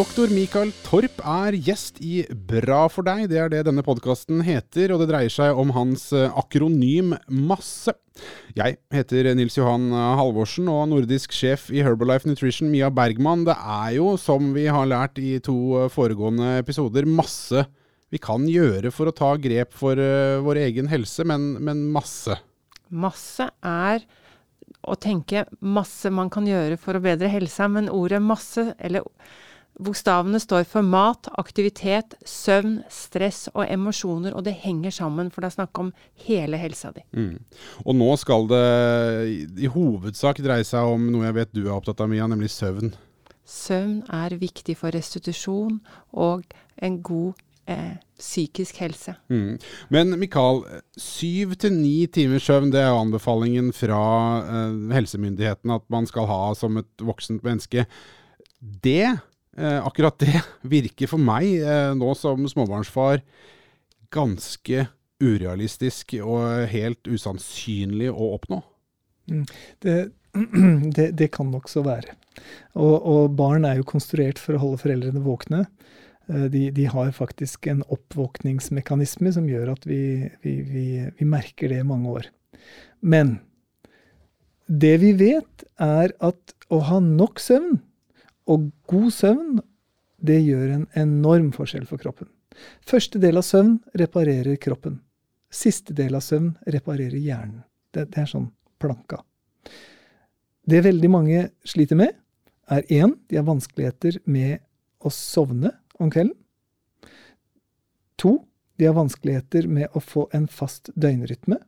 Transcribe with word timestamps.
Doktor 0.00 0.30
Mikael 0.32 0.70
Torp 0.80 1.18
er 1.28 1.52
gjest 1.60 1.98
i 2.00 2.22
Bra 2.48 2.86
for 2.88 3.04
deg. 3.04 3.26
Det 3.28 3.36
er 3.36 3.50
det 3.52 3.58
denne 3.66 3.82
podkasten 3.84 4.38
heter, 4.46 4.94
og 4.94 5.02
det 5.02 5.10
dreier 5.10 5.32
seg 5.34 5.58
om 5.60 5.74
hans 5.76 6.06
eh, 6.16 6.30
akronym 6.40 7.10
MASSE. 7.28 7.92
Jeg 8.56 8.78
heter 8.96 9.28
Nils 9.36 9.58
Johan 9.58 9.90
Halvorsen, 9.92 10.70
og 10.72 10.86
nordisk 10.88 11.34
sjef 11.36 11.66
i 11.74 11.82
Herbalife 11.84 12.30
Nutrition, 12.30 12.70
Mia 12.72 12.88
Bergman. 12.88 13.42
Det 13.44 13.58
er 13.58 13.90
jo, 13.98 14.14
som 14.16 14.54
vi 14.54 14.64
har 14.72 14.88
lært 14.88 15.20
i 15.20 15.34
to 15.44 15.58
eh, 15.82 15.90
foregående 15.92 16.54
episoder, 16.62 17.04
masse 17.04 17.66
vi 18.08 18.22
kan 18.24 18.48
gjøre 18.48 18.94
for 18.94 19.10
å 19.10 19.14
ta 19.20 19.34
grep 19.36 19.76
for 19.76 20.00
vår 20.46 20.62
egen 20.62 20.88
helse, 20.88 21.28
men, 21.28 21.58
men 21.60 21.84
masse. 21.92 22.38
Masse 22.88 23.50
er 23.60 24.08
å 24.80 24.96
tenke 24.96 25.44
masse 25.60 26.08
man 26.08 26.32
kan 26.32 26.48
gjøre 26.48 26.80
for 26.80 26.96
å 26.96 27.04
bedre 27.04 27.28
helsa, 27.28 27.68
men 27.68 27.92
ordet 27.92 28.24
masse, 28.24 28.70
eller 28.80 29.04
Bokstavene 29.80 30.40
står 30.42 30.66
for 30.68 30.84
mat, 30.84 31.28
aktivitet, 31.40 32.14
søvn, 32.28 32.80
stress 32.92 33.46
og 33.54 33.64
emosjoner, 33.64 34.34
og 34.36 34.44
det 34.44 34.58
henger 34.60 34.92
sammen, 34.92 35.30
for 35.32 35.40
det 35.40 35.50
er 35.50 35.56
snakk 35.56 35.80
om 35.80 35.92
hele 36.26 36.60
helsa 36.60 36.92
di. 36.92 37.04
Mm. 37.16 37.38
Og 37.86 37.96
nå 37.96 38.10
skal 38.20 38.48
det 38.50 38.64
i 39.64 39.70
hovedsak 39.72 40.42
dreie 40.44 40.66
seg 40.68 40.90
om 40.90 41.08
noe 41.12 41.28
jeg 41.30 41.38
vet 41.38 41.54
du 41.56 41.62
er 41.64 41.76
opptatt 41.78 42.02
av, 42.04 42.10
Mia, 42.12 42.28
nemlig 42.28 42.52
søvn. 42.52 42.92
Søvn 43.48 44.02
er 44.14 44.36
viktig 44.38 44.76
for 44.78 44.94
restitusjon 44.94 45.80
og 46.12 46.44
en 46.84 47.00
god 47.02 47.40
eh, 47.70 47.96
psykisk 48.20 48.82
helse. 48.84 49.16
Mm. 49.32 49.56
Men 49.88 50.18
Mikael, 50.20 50.62
syv 51.00 51.56
til 51.60 51.74
ni 51.78 52.04
timers 52.12 52.46
søvn 52.46 52.70
det 52.74 52.84
er 52.84 52.92
jo 52.92 53.00
anbefalingen 53.00 53.72
fra 53.76 54.04
eh, 54.44 54.78
helsemyndighetene 54.94 55.80
at 55.80 55.88
man 55.92 56.06
skal 56.10 56.28
ha 56.30 56.42
som 56.58 56.78
et 56.82 57.06
voksent 57.06 57.42
menneske. 57.46 57.86
Det 58.60 59.08
akkurat 59.58 60.18
det 60.22 60.36
virker 60.76 61.10
for 61.10 61.22
meg, 61.22 61.48
eh, 61.58 61.90
nå 61.98 62.14
som 62.18 62.46
småbarnsfar, 62.48 63.22
ganske 64.10 64.86
urealistisk 65.20 66.16
og 66.22 66.66
helt 66.72 67.10
usannsynlig 67.10 68.08
å 68.10 68.32
oppnå. 68.38 68.62
Mm. 69.30 69.44
Det, 69.84 69.96
det, 70.96 71.10
det 71.18 71.30
kan 71.34 71.50
nok 71.52 71.68
være. 71.84 72.16
Og, 72.78 72.96
og, 72.96 73.22
barn 73.36 73.66
er 73.68 73.80
jo 73.80 73.88
konstruert 73.90 74.40
for 74.40 74.56
å 74.56 74.62
holde 74.62 74.80
foreldrene 74.80 75.22
våkne. 75.24 75.64
Eh, 76.30 76.46
de, 76.52 76.64
de 76.74 76.88
har 76.90 77.12
faktisk 77.16 77.68
en 77.70 77.84
oppvåkningsmekanisme 77.92 79.34
som 79.36 79.48
gjør 79.50 79.74
at 79.74 79.86
vi, 79.88 80.30
vi, 80.44 80.56
vi, 80.66 80.86
vi 81.18 81.28
merker 81.28 81.72
det 81.72 81.82
i 81.82 81.86
mange 81.86 82.16
år. 82.20 82.30
Men 83.00 83.38
det 84.70 84.96
vi 85.02 85.12
vet, 85.18 85.66
er 85.82 86.14
at 86.22 86.54
å 86.70 86.78
ha 86.86 87.00
nok 87.02 87.40
søvn 87.42 87.80
og 88.48 88.70
god 88.90 89.10
søvn, 89.14 89.60
det 90.20 90.40
gjør 90.44 90.74
en 90.74 90.86
enorm 90.98 91.50
forskjell 91.56 91.86
for 91.88 92.00
kroppen. 92.02 92.28
Første 92.86 93.20
del 93.22 93.40
av 93.40 93.46
søvn 93.46 93.78
reparerer 93.96 94.58
kroppen. 94.60 95.00
Siste 95.50 95.94
del 95.96 96.16
av 96.18 96.24
søvn 96.24 96.52
reparerer 96.68 97.18
hjernen. 97.18 97.62
Det, 97.90 98.06
det 98.12 98.22
er 98.22 98.30
sånn 98.30 98.50
planka. 98.80 99.22
Det 100.70 100.82
veldig 100.84 101.10
mange 101.10 101.46
sliter 101.66 101.98
med, 101.98 102.14
er 102.70 102.84
én, 102.92 103.16
de 103.26 103.40
har 103.40 103.48
vanskeligheter 103.48 104.20
med 104.30 104.60
å 105.02 105.10
sovne 105.10 105.72
om 105.98 106.12
kvelden. 106.12 106.36
To, 108.20 108.36
de 108.78 108.86
har 108.86 108.94
vanskeligheter 108.94 109.66
med 109.66 109.96
å 109.96 110.02
få 110.04 110.28
en 110.36 110.46
fast 110.52 110.92
døgnrytme. 110.94 111.58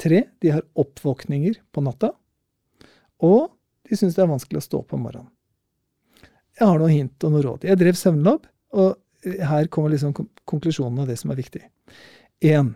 Tre, 0.00 0.24
de 0.44 0.52
har 0.54 0.66
oppvåkninger 0.78 1.58
på 1.72 1.82
natta. 1.84 2.12
Og 3.24 3.50
de 3.88 3.98
syns 3.98 4.16
det 4.16 4.22
er 4.24 4.30
vanskelig 4.30 4.60
å 4.60 4.66
stå 4.68 4.82
opp 4.84 4.94
om 4.96 5.06
morgenen. 5.08 5.33
Jeg 6.54 6.68
har 6.68 6.78
noen 6.78 6.92
hint 6.92 7.26
og 7.26 7.34
noen 7.34 7.46
råd. 7.48 7.66
Jeg 7.66 7.80
drev 7.80 7.98
søvnlab, 7.98 8.46
og 8.78 8.96
her 9.24 9.68
kommer 9.72 9.94
liksom 9.94 10.14
konklusjonen 10.48 11.02
av 11.02 11.10
det 11.10 11.18
som 11.20 11.32
er 11.32 11.40
viktig. 11.40 11.62
1. 12.44 12.74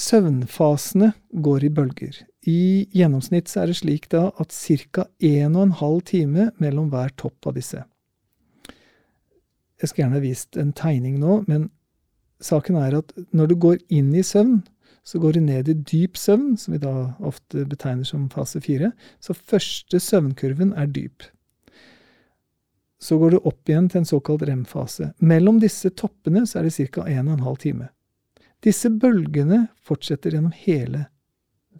Søvnfasene 0.00 1.12
går 1.44 1.66
i 1.66 1.72
bølger. 1.76 2.20
I 2.48 2.86
gjennomsnitt 2.96 3.50
er 3.60 3.68
det 3.68 3.80
slik 3.80 4.08
da 4.12 4.28
at 4.40 4.54
ca. 4.54 5.06
1 5.18 5.56
12 5.56 6.00
time 6.08 6.50
mellom 6.62 6.88
hver 6.92 7.12
topp 7.20 7.50
av 7.50 7.58
disse. 7.58 7.82
Jeg 9.80 9.88
skulle 9.88 10.04
gjerne 10.04 10.20
ha 10.20 10.24
vist 10.24 10.56
en 10.60 10.72
tegning 10.76 11.18
nå, 11.20 11.42
men 11.48 11.68
saken 12.40 12.78
er 12.80 12.98
at 13.00 13.12
når 13.36 13.50
du 13.50 13.56
går 13.60 13.80
inn 13.92 14.12
i 14.16 14.24
søvn, 14.24 14.60
så 15.04 15.18
går 15.18 15.32
du 15.32 15.40
ned 15.40 15.68
i 15.68 15.74
dyp 15.74 16.18
søvn, 16.20 16.56
som 16.60 16.74
vi 16.74 16.80
da 16.82 16.94
ofte 17.24 17.64
betegner 17.68 18.04
som 18.04 18.28
fase 18.32 18.60
fire. 18.62 18.92
Så 19.20 19.34
første 19.34 20.00
søvnkurven 20.00 20.74
er 20.78 20.90
dyp. 20.92 21.24
Så 23.00 23.16
går 23.18 23.32
du 23.32 23.38
opp 23.48 23.68
igjen 23.68 23.88
til 23.88 24.02
en 24.02 24.08
såkalt 24.08 24.44
rem-fase. 24.44 25.12
Mellom 25.24 25.60
disse 25.62 25.88
toppene 25.96 26.44
så 26.46 26.60
er 26.60 26.68
det 26.68 26.90
ca. 26.92 27.06
1 27.08 27.32
12 27.40 27.56
time. 27.64 27.88
Disse 28.60 28.90
bølgene 28.92 29.68
fortsetter 29.80 30.36
gjennom 30.36 30.52
hele 30.66 31.06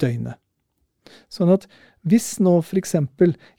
døgnet. 0.01 0.41
Sånn 1.29 1.53
at 1.53 1.67
hvis 2.09 2.39
nå 2.41 2.57
f.eks. 2.63 2.95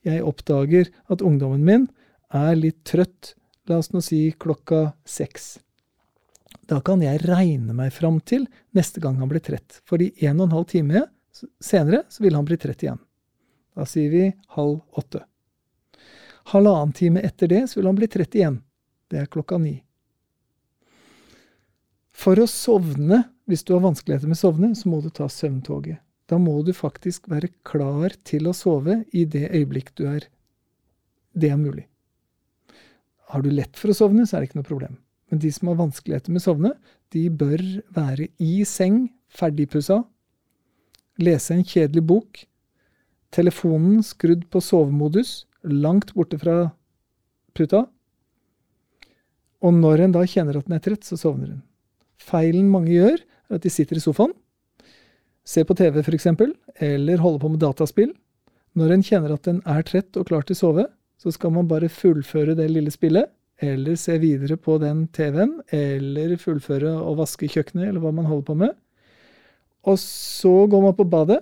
jeg 0.08 0.26
oppdager 0.26 0.90
at 1.12 1.22
ungdommen 1.22 1.66
min 1.66 1.88
er 2.34 2.56
litt 2.58 2.82
trøtt, 2.88 3.36
la 3.70 3.78
oss 3.78 3.92
nå 3.94 4.02
si 4.02 4.32
klokka 4.42 4.96
seks, 5.06 5.60
da 6.70 6.80
kan 6.86 7.02
jeg 7.04 7.22
regne 7.26 7.76
meg 7.76 7.92
fram 7.94 8.20
til 8.24 8.46
neste 8.78 9.02
gang 9.04 9.18
han 9.20 9.30
blir 9.32 9.44
trett. 9.44 9.82
Fordi 9.88 10.12
en 10.28 10.40
og 10.40 10.48
en 10.48 10.58
halv 10.60 10.70
time 10.72 11.06
senere 11.64 12.04
så 12.10 12.24
vil 12.24 12.38
han 12.38 12.48
bli 12.48 12.58
trett 12.60 12.84
igjen. 12.84 13.00
Da 13.76 13.88
sier 13.88 14.12
vi 14.12 14.26
halv 14.56 14.82
åtte. 15.00 15.24
Halvannen 16.52 16.94
time 16.96 17.24
etter 17.24 17.48
det 17.48 17.66
så 17.72 17.80
vil 17.80 17.90
han 17.92 18.00
bli 18.00 18.10
trett 18.12 18.36
igjen. 18.36 18.62
Det 19.12 19.22
er 19.22 19.32
klokka 19.32 19.60
ni. 19.62 19.78
For 22.12 22.40
å 22.40 22.48
sovne, 22.50 23.24
hvis 23.50 23.64
du 23.66 23.74
har 23.76 23.84
vanskeligheter 23.86 24.30
med 24.30 24.38
å 24.38 24.42
sovne, 24.42 24.72
så 24.76 24.90
må 24.92 25.02
du 25.02 25.10
ta 25.10 25.30
søvntoget. 25.32 26.02
Da 26.30 26.38
må 26.40 26.62
du 26.64 26.72
faktisk 26.76 27.28
være 27.32 27.50
klar 27.68 28.14
til 28.28 28.48
å 28.48 28.56
sove 28.56 29.02
i 29.12 29.26
det 29.28 29.50
øyeblikk 29.50 29.92
du 30.00 30.06
er 30.08 30.28
Det 31.32 31.50
er 31.52 31.60
mulig. 31.60 31.88
Har 33.32 33.42
du 33.42 33.50
lett 33.52 33.78
for 33.80 33.92
å 33.92 33.96
sovne, 33.96 34.26
så 34.28 34.36
er 34.36 34.44
det 34.44 34.52
ikke 34.52 34.60
noe 34.60 34.68
problem. 34.68 34.98
Men 35.32 35.40
de 35.40 35.52
som 35.56 35.72
har 35.72 35.80
vanskeligheter 35.80 36.34
med 36.34 36.42
å 36.42 36.48
sovne, 36.50 36.74
de 37.16 37.30
bør 37.32 37.62
være 37.96 38.28
i 38.44 38.66
seng, 38.68 39.06
ferdigpussa, 39.32 40.02
lese 41.24 41.56
en 41.56 41.64
kjedelig 41.64 42.04
bok, 42.08 42.44
telefonen 43.32 44.02
skrudd 44.04 44.44
på 44.52 44.60
sovemodus, 44.64 45.46
langt 45.64 46.12
borte 46.18 46.40
fra 46.42 46.58
puta. 47.56 47.86
Og 49.62 49.76
når 49.78 50.06
en 50.06 50.16
da 50.18 50.26
kjenner 50.28 50.60
at 50.60 50.68
den 50.68 50.76
er 50.76 50.84
trett, 50.84 51.08
så 51.08 51.20
sovner 51.20 51.54
en. 51.56 51.66
Feilen 52.22 52.70
mange 52.72 52.92
gjør, 52.94 53.22
er 53.22 53.58
at 53.58 53.64
de 53.64 53.72
sitter 53.72 54.00
i 54.00 54.04
sofaen, 54.04 54.34
ser 55.48 55.66
på 55.68 55.76
TV 55.78 56.02
f.eks., 56.04 56.28
eller 56.82 57.22
holder 57.22 57.42
på 57.42 57.52
med 57.54 57.62
dataspill. 57.64 58.12
Når 58.78 58.96
en 58.96 59.06
kjenner 59.06 59.36
at 59.36 59.48
en 59.52 59.62
er 59.68 59.86
trett 59.88 60.18
og 60.20 60.28
klar 60.30 60.46
til 60.48 60.58
å 60.58 60.60
sove, 60.60 60.86
så 61.22 61.32
skal 61.34 61.54
man 61.56 61.70
bare 61.70 61.92
fullføre 61.92 62.56
det 62.58 62.70
lille 62.72 62.92
spillet, 62.94 63.30
eller 63.62 63.98
se 64.00 64.18
videre 64.22 64.58
på 64.58 64.78
den 64.82 65.06
TV-en, 65.14 65.60
eller 65.70 66.34
fullføre 66.42 66.96
og 66.98 67.20
vaske 67.22 67.50
kjøkkenet, 67.52 67.92
eller 67.92 68.02
hva 68.02 68.12
man 68.16 68.30
holder 68.30 68.48
på 68.48 68.58
med. 68.58 68.76
Og 69.86 69.98
så 70.02 70.54
går 70.70 70.86
man 70.88 70.98
på 70.98 71.06
badet, 71.10 71.42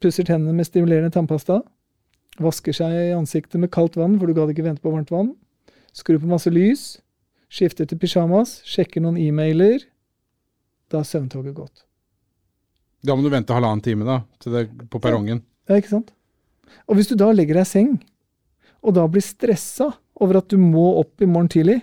pusser 0.00 0.24
tennene 0.28 0.56
med 0.56 0.68
stimulerende 0.68 1.12
tannpasta, 1.12 1.60
vasker 2.40 2.76
seg 2.76 2.96
i 2.96 3.14
ansiktet 3.16 3.60
med 3.60 3.72
kaldt 3.72 3.98
vann, 4.00 4.18
for 4.20 4.28
du 4.28 4.36
gadd 4.36 4.52
ikke 4.52 4.64
vente 4.68 4.84
på 4.84 4.92
varmt 4.92 5.12
vann, 5.12 5.32
skrur 5.96 6.20
på 6.20 6.30
masse 6.30 6.52
lys, 6.52 7.00
skifter 7.52 7.88
til 7.88 8.00
pysjamas, 8.00 8.60
sjekker 8.68 9.02
noen 9.04 9.18
e-mailer. 9.20 9.82
Da 10.92 11.00
er 11.00 11.08
søvntoget 11.08 11.56
gått. 11.56 11.84
Da 13.04 13.16
må 13.16 13.24
du 13.24 13.32
vente 13.32 13.54
halvannen 13.56 13.82
time 13.84 14.06
da, 14.06 14.20
til 14.42 14.54
det, 14.54 14.66
er 14.66 14.88
på 14.92 15.00
perrongen. 15.02 15.42
Ja, 15.68 15.80
ikke 15.80 15.94
sant? 15.94 16.12
Og 16.86 16.98
hvis 16.98 17.08
du 17.10 17.16
da 17.18 17.30
legger 17.32 17.60
deg 17.60 17.66
i 17.66 17.70
seng, 17.70 17.92
og 18.80 18.96
da 18.96 19.04
blir 19.10 19.24
stressa 19.24 19.90
over 20.20 20.40
at 20.40 20.50
du 20.52 20.58
må 20.60 20.86
opp 21.00 21.22
i 21.22 21.28
morgen 21.28 21.50
tidlig, 21.52 21.80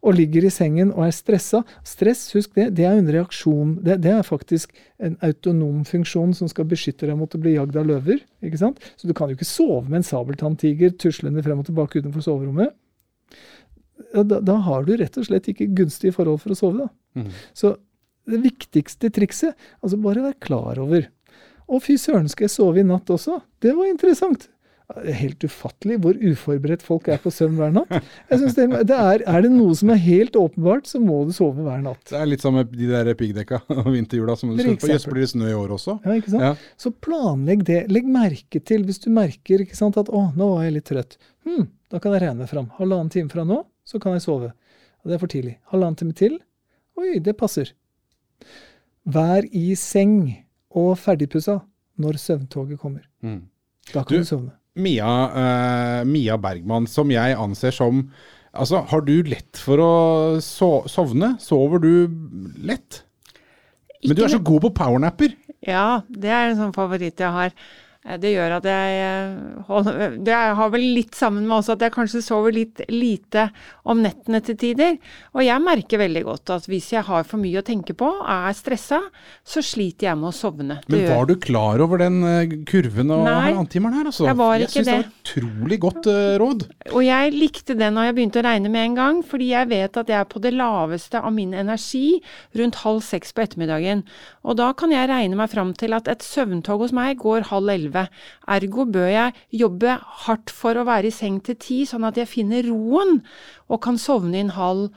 og 0.00 0.16
ligger 0.16 0.46
i 0.46 0.52
sengen 0.52 0.92
og 0.94 1.06
er 1.06 1.14
stressa 1.14 1.62
Stress, 1.86 2.30
husk 2.36 2.54
det, 2.56 2.70
det 2.78 2.86
er 2.88 2.98
en 2.98 3.10
reaksjon. 3.12 3.76
Det, 3.84 3.98
det, 4.04 4.12
er 4.14 4.26
faktisk 4.26 4.72
en 5.02 5.18
autonom 5.26 5.82
funksjon 5.88 6.34
som 6.36 6.50
skal 6.50 6.68
beskytte 6.70 7.08
deg 7.08 7.18
mot 7.18 7.32
å 7.34 7.40
bli 7.42 7.56
jagd 7.56 7.76
av 7.78 7.88
løver. 7.88 8.22
ikke 8.44 8.60
sant? 8.60 8.80
Så 8.96 9.08
du 9.08 9.14
kan 9.16 9.30
jo 9.30 9.38
ikke 9.38 9.48
sove 9.48 9.84
med 9.88 10.00
en 10.00 10.08
sabeltanntiger 10.08 10.94
tuslende 11.00 11.44
frem 11.44 11.60
og 11.62 11.68
tilbake 11.68 12.00
utenfor 12.00 12.24
soverommet. 12.24 12.72
Da, 14.12 14.40
da, 14.40 14.56
har 14.64 14.84
du 14.86 14.94
rett 14.96 15.16
og 15.18 15.26
slett 15.28 15.48
ikke 15.52 15.70
gunstige 15.76 16.14
forhold 16.16 16.40
for 16.42 16.54
å 16.54 16.58
sove. 16.58 16.86
da. 16.86 17.20
Mm. 17.20 17.30
Så 17.56 17.76
det 18.26 18.40
viktigste 18.42 19.10
trikset, 19.14 19.54
altså 19.80 20.00
bare 20.02 20.24
vær 20.24 20.40
klar 20.42 20.80
over. 20.82 21.08
Å, 21.66 21.78
fy 21.82 21.96
søren, 21.98 22.28
skal 22.30 22.46
jeg 22.46 22.54
sove 22.54 22.82
i 22.82 22.86
natt 22.86 23.10
også? 23.10 23.40
Det 23.62 23.72
var 23.74 23.88
interessant. 23.90 24.48
Er 24.86 25.16
helt 25.18 25.42
ufattelig 25.42 25.96
hvor 25.98 26.14
uforberedt 26.14 26.82
folk 26.86 27.08
er 27.10 27.18
på 27.18 27.30
søvn 27.34 27.56
hver 27.58 27.72
natt. 27.74 27.90
Jeg 28.30 28.38
synes 28.38 28.54
det, 28.54 28.66
det 28.86 28.94
er, 28.96 29.24
er 29.26 29.40
det 29.42 29.50
noe 29.50 29.74
som 29.74 29.90
er 29.90 29.98
helt 29.98 30.36
åpenbart, 30.38 30.86
så 30.86 31.00
må 31.02 31.24
du 31.26 31.32
sove 31.34 31.64
hver 31.66 31.80
natt. 31.82 32.04
Det 32.06 32.14
er 32.20 32.28
litt 32.30 32.44
som 32.44 32.54
med 32.54 32.70
de 32.70 32.86
der 32.92 33.10
piggdekka 33.18 33.58
og 33.80 33.88
vinterhjula 33.90 34.36
som 34.38 34.52
du 34.54 34.60
skal 34.62 34.76
på. 34.78 34.90
Jøss, 34.92 35.06
blir 35.10 35.24
det 35.24 35.30
snø 35.32 35.48
i 35.50 35.56
år 35.58 35.74
også? 35.74 35.96
Ja, 36.06 36.14
ikke 36.14 36.30
sant? 36.30 36.44
Ja. 36.46 36.52
Så 36.78 36.92
planlegg 37.02 37.64
det. 37.66 37.80
Legg 37.90 38.06
merke 38.06 38.62
til, 38.62 38.84
hvis 38.86 39.02
du 39.02 39.10
merker 39.10 39.64
ikke 39.66 39.74
sant, 39.76 39.98
at 39.98 40.06
'å, 40.06 40.28
nå 40.38 40.52
var 40.54 40.62
jeg 40.68 40.76
litt 40.78 40.86
trøtt', 40.92 41.16
hm, 41.48 41.66
da 41.90 41.98
kan 41.98 42.14
jeg 42.14 42.22
regne 42.22 42.44
meg 42.44 42.48
fram. 42.54 42.68
Halvannen 42.78 43.10
time 43.10 43.28
fra 43.34 43.42
nå, 43.44 43.64
så 43.84 43.98
kan 44.02 44.14
jeg 44.14 44.22
sove. 44.22 44.52
Og 45.02 45.10
det 45.10 45.14
er 45.18 45.22
for 45.22 45.34
tidlig. 45.34 45.56
Halvannen 45.72 45.98
time 45.98 46.14
til, 46.14 46.38
oi, 46.96 47.18
det 47.18 47.34
passer. 47.36 47.72
Vær 49.06 49.42
i 49.50 49.74
seng 49.78 50.44
og 50.74 50.94
ferdigpussa 50.98 51.58
når 52.02 52.18
søvntoget 52.22 52.78
kommer. 52.78 53.02
Mm. 53.22 53.42
Da 53.92 54.02
kan 54.04 54.16
Du- 54.16 54.22
du, 54.22 54.24
sovne. 54.30 54.52
Mia, 54.76 55.10
uh, 55.32 56.00
Mia 56.08 56.36
Bergman, 56.40 56.88
som 56.90 57.12
jeg 57.12 57.36
anser 57.36 57.74
som 57.74 58.06
Altså, 58.56 58.78
har 58.88 59.02
du 59.04 59.18
lett 59.28 59.58
for 59.60 59.80
å 59.84 59.90
so 60.40 60.68
sovne? 60.88 61.34
Sover 61.44 61.82
du 61.82 61.90
lett? 62.64 63.02
Men 64.00 64.16
du 64.16 64.22
er 64.24 64.32
så 64.32 64.40
god 64.40 64.62
på 64.64 64.70
powernapper. 64.78 65.34
Ja, 65.66 66.00
det 66.08 66.30
er 66.32 66.48
en 66.48 66.56
sånn 66.62 66.72
favoritt 66.72 67.20
jeg 67.20 67.34
har. 67.34 67.52
Eh, 68.06 68.16
Det 68.22 68.30
gjør 68.34 68.52
at 68.60 68.66
jeg 68.70 68.98
eh, 69.02 69.62
holder 69.66 70.16
Det 70.22 70.34
har 70.60 70.70
vel 70.70 70.84
litt 70.94 71.14
sammen 71.18 71.46
med 71.48 71.56
også 71.58 71.74
at 71.74 71.82
jeg 71.86 71.94
kanskje 71.96 72.22
sover 72.22 72.54
litt 72.54 72.80
lite 72.92 73.48
om 73.84 74.00
nettene 74.04 74.40
til 74.46 74.56
tider. 74.60 74.96
Og 75.34 75.42
jeg 75.44 75.62
merker 75.64 75.98
veldig 76.04 76.22
godt 76.28 76.50
at 76.54 76.68
hvis 76.70 76.92
jeg 76.94 77.02
har 77.08 77.24
for 77.26 77.42
mye 77.42 77.60
å 77.60 77.66
tenke 77.66 77.94
på, 77.98 78.08
er 78.22 78.54
stressa, 78.56 79.00
så 79.46 79.62
sliter 79.64 80.08
jeg 80.10 80.20
med 80.20 80.30
å 80.30 80.34
sovne. 80.36 80.78
Det 80.86 80.90
Men 80.94 81.00
gjør- 81.04 81.16
var 81.16 81.26
du 81.26 81.34
klar 81.42 81.80
over 81.84 81.98
den 82.04 82.22
eh, 82.24 82.56
kurven 82.66 83.10
og 83.10 83.24
Nei, 83.26 83.52
her, 83.52 84.06
altså? 84.06 84.26
jeg 84.30 84.36
var 84.38 84.54
ikke 84.56 84.62
jeg 84.62 84.70
synes 84.70 84.86
syns 84.86 84.86
det 84.86 84.96
var 84.96 85.10
utrolig 85.26 85.80
godt 85.80 86.06
råd. 86.42 86.66
Og 86.92 87.02
jeg 87.04 87.32
likte 87.34 87.74
det 87.78 87.90
når 87.92 88.08
jeg 88.10 88.14
begynte 88.20 88.40
å 88.42 88.46
regne 88.46 88.70
med 88.70 88.84
en 88.90 88.94
gang, 89.00 89.22
fordi 89.26 89.50
jeg 89.50 89.68
vet 89.72 89.96
at 89.96 90.08
jeg 90.12 90.20
er 90.20 90.28
på 90.30 90.40
det 90.44 90.52
laveste 90.54 91.18
av 91.22 91.32
min 91.34 91.52
energi 91.56 92.20
rundt 92.56 92.80
halv 92.84 93.02
seks 93.06 93.32
på 93.34 93.42
ettermiddagen. 93.44 94.04
Og 94.46 94.56
da 94.60 94.70
kan 94.78 94.92
jeg 94.94 95.08
regne 95.10 95.36
meg 95.38 95.50
fram 95.52 95.72
til 95.74 95.96
at 95.96 96.08
et 96.12 96.22
søvntog 96.26 96.84
hos 96.86 96.92
meg 96.96 97.18
går 97.22 97.48
halv 97.50 97.72
elleve. 97.74 97.95
Ergo 98.56 98.86
bør 98.92 99.08
jeg 99.12 99.34
jobbe 99.64 99.96
hardt 100.26 100.52
for 100.54 100.78
å 100.80 100.86
være 100.88 101.10
i 101.10 101.14
seng 101.14 101.40
til 101.46 101.58
ti, 101.62 101.82
sånn 101.88 102.06
at 102.08 102.18
jeg 102.20 102.30
finner 102.30 102.66
roen 102.70 103.20
og 103.68 103.82
kan 103.86 103.98
sovne 104.00 104.40
inn 104.42 104.54
halv 104.56 104.88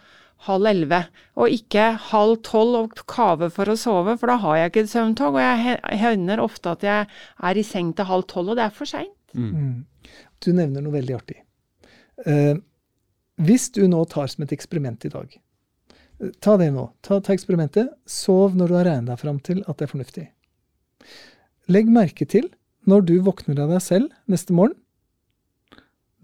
halv 0.47 0.69
elleve, 0.69 1.01
og 1.35 1.51
ikke 1.51 1.85
halv 2.13 2.37
tolv 2.47 2.75
og 2.79 2.93
kave 3.11 3.49
for 3.51 3.67
å 3.67 3.73
sove, 3.75 4.13
for 4.21 4.31
da 4.31 4.37
har 4.39 4.55
jeg 4.55 4.69
ikke 4.71 4.83
et 4.85 4.91
søvntog, 4.93 5.35
og 5.35 5.41
jeg 5.43 5.57
he- 5.65 5.97
hender 5.99 6.39
ofte 6.39 6.71
at 6.71 6.85
jeg 6.87 7.09
er 7.49 7.59
i 7.59 7.65
seng 7.67 7.89
til 7.97 8.07
halv 8.07 8.23
tolv, 8.31 8.53
og 8.53 8.55
det 8.55 8.63
er 8.69 8.71
for 8.77 8.87
seint. 8.87 9.11
Mm. 9.35 9.83
Du 10.39 10.47
nevner 10.55 10.85
noe 10.85 10.95
veldig 10.95 11.17
artig. 11.17 11.41
Eh, 12.23 12.55
hvis 13.43 13.67
du 13.75 13.81
nå 13.91 13.99
tar 14.07 14.31
som 14.31 14.45
et 14.47 14.55
eksperiment 14.55 15.03
i 15.07 15.11
dag 15.11 15.35
eh, 15.35 16.31
Ta 16.39 16.55
det 16.59 16.71
nå. 16.71 16.87
Ta, 17.03 17.19
ta 17.19 17.35
eksperimentet. 17.35 17.91
Sov 18.07 18.55
når 18.55 18.71
du 18.71 18.77
har 18.79 18.87
regnet 18.87 19.11
deg 19.11 19.19
fram 19.19 19.43
til 19.43 19.59
at 19.67 19.75
det 19.79 19.89
er 19.89 19.91
fornuftig. 19.91 20.25
Legg 21.67 21.91
merke 21.91 22.25
til 22.31 22.47
når 22.89 23.05
du 23.07 23.15
våkner 23.25 23.59
av 23.63 23.73
deg 23.73 23.83
selv 23.85 24.13
neste 24.31 24.55
morgen. 24.55 24.77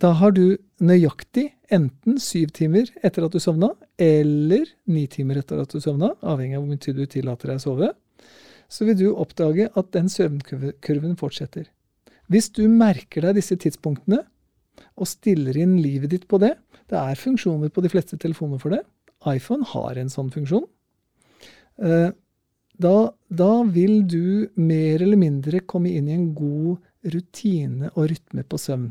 Da 0.02 0.12
har 0.20 0.34
du 0.36 0.58
nøyaktig 0.84 1.54
enten 1.74 2.18
syv 2.20 2.52
timer 2.56 2.90
etter 3.06 3.26
at 3.26 3.36
du 3.36 3.40
sovna, 3.40 3.72
eller 4.02 4.66
ni 4.92 5.06
timer 5.12 5.40
etter 5.40 5.62
at 5.62 5.72
du 5.72 5.80
sovna, 5.80 6.12
avhengig 6.20 6.58
av 6.58 6.66
hvor 6.66 6.74
mye 6.74 6.84
tid 6.84 7.00
du 7.00 7.06
tillater 7.08 7.52
deg 7.52 7.62
å 7.62 7.64
sove. 7.64 7.92
Så 8.68 8.88
vil 8.88 8.98
du 9.00 9.08
oppdage 9.14 9.70
at 9.72 9.92
den 9.96 10.10
søvnkurven 10.12 11.16
fortsetter. 11.20 11.70
Hvis 12.28 12.50
du 12.58 12.66
merker 12.72 13.28
deg 13.28 13.38
disse 13.40 13.56
tidspunktene, 13.62 14.24
og 15.00 15.08
stiller 15.08 15.56
inn 15.60 15.78
livet 15.80 16.12
ditt 16.12 16.26
på 16.28 16.38
det 16.40 16.54
Det 16.92 16.98
er 17.00 17.18
funksjoner 17.20 17.72
på 17.72 17.82
de 17.84 17.90
fleste 17.92 18.18
telefoner 18.20 18.60
for 18.60 18.76
det. 18.76 18.82
iPhone 19.26 19.66
har 19.72 19.98
en 19.98 20.12
sånn 20.12 20.30
funksjon. 20.30 20.68
Da, 22.82 23.14
da 23.30 23.64
vil 23.64 24.04
du 24.08 24.50
mer 24.60 25.02
eller 25.02 25.20
mindre 25.20 25.62
komme 25.64 25.94
inn 25.96 26.10
i 26.10 26.16
en 26.18 26.34
god 26.36 26.82
rutine 27.14 27.92
og 27.94 28.10
rytme 28.12 28.44
på 28.44 28.60
søvn. 28.60 28.90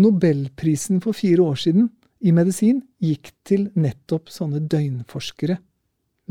Nobelprisen 0.00 1.02
for 1.04 1.16
fire 1.16 1.44
år 1.44 1.60
siden 1.66 1.90
i 2.24 2.32
medisin 2.34 2.80
gikk 3.04 3.30
til 3.46 3.68
nettopp 3.76 4.32
sånne 4.32 4.62
døgnforskere. 4.70 5.58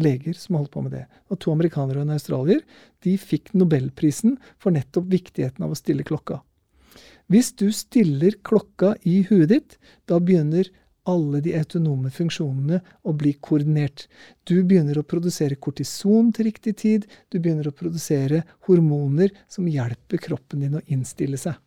Leger 0.01 0.33
som 0.39 0.57
holdt 0.57 0.73
på 0.73 0.81
med 0.81 0.95
det. 0.95 1.03
Og 1.29 1.37
to 1.43 1.53
amerikanere 1.53 2.01
og 2.01 2.07
en 2.07 2.15
australier 2.15 2.63
de 3.05 3.13
fikk 3.21 3.53
nobelprisen 3.53 4.39
for 4.57 4.73
nettopp 4.73 5.11
viktigheten 5.11 5.65
av 5.65 5.75
å 5.75 5.77
stille 5.77 6.05
klokka. 6.07 6.41
Hvis 7.31 7.53
du 7.55 7.69
stiller 7.71 8.35
klokka 8.43 8.95
i 9.07 9.21
huet 9.29 9.51
ditt, 9.53 9.77
da 10.09 10.17
begynner 10.19 10.67
alle 11.09 11.41
de 11.43 11.53
autonome 11.57 12.11
funksjonene 12.13 12.79
og 13.03 13.17
bli 13.19 13.33
koordinert. 13.43 14.05
Du 14.47 14.55
begynner 14.63 14.99
å 14.99 15.05
produsere 15.07 15.59
kortison 15.59 16.31
til 16.35 16.47
riktig 16.47 16.75
tid, 16.79 17.07
du 17.29 17.39
begynner 17.39 17.67
å 17.67 17.75
produsere 17.75 18.43
hormoner 18.67 19.33
som 19.51 19.67
hjelper 19.67 20.21
kroppen 20.23 20.63
din 20.63 20.79
å 20.79 20.83
innstille 20.87 21.39
seg. 21.39 21.59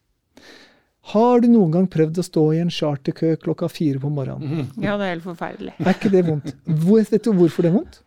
Har 1.12 1.41
du 1.41 1.47
noen 1.53 1.71
gang 1.71 1.85
prøvd 1.87 2.19
å 2.19 2.25
stå 2.27 2.44
i 2.56 2.62
en 2.65 2.73
charterkø 2.73 3.37
klokka 3.44 3.69
fire 3.71 4.00
på 4.03 4.11
morgenen? 4.11 4.73
Ja, 4.83 4.97
det 4.99 5.06
er 5.06 5.15
helt 5.15 5.27
forferdelig. 5.29 5.77
Er 5.79 5.93
ikke 5.93 6.11
det 6.11 6.25
vondt? 6.27 6.50
Vet 6.67 7.23
du 7.23 7.31
hvorfor 7.37 7.62
det 7.62 7.71
er 7.71 7.77
vondt? 7.77 8.00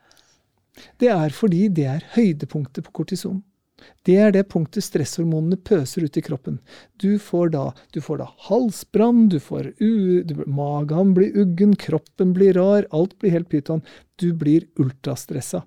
Det 0.99 1.11
er 1.13 1.35
fordi 1.35 1.67
det 1.75 1.85
er 1.91 2.03
høydepunktet 2.15 2.85
på 2.87 2.93
kortison. 3.01 3.39
Det 4.07 4.15
er 4.19 4.33
det 4.35 4.45
punktet 4.51 4.85
stresshormonene 4.85 5.59
pøser 5.65 6.05
ut 6.07 6.17
i 6.19 6.23
kroppen. 6.25 6.59
Du 7.01 7.19
får 7.21 7.53
da, 7.55 7.65
du 7.93 7.99
får 8.03 8.21
da 8.21 8.29
halsbrann, 8.49 9.27
du 9.31 9.39
får 9.43 9.73
u, 9.79 10.21
du, 10.25 10.35
magen 10.47 11.13
blir 11.17 11.35
uggen, 11.37 11.75
kroppen 11.79 12.33
blir 12.37 12.57
rar, 12.57 12.87
alt 12.95 13.17
blir 13.19 13.35
helt 13.37 13.51
pyton. 13.51 13.83
Du 14.19 14.31
blir 14.33 14.67
ultrastressa. 14.79 15.63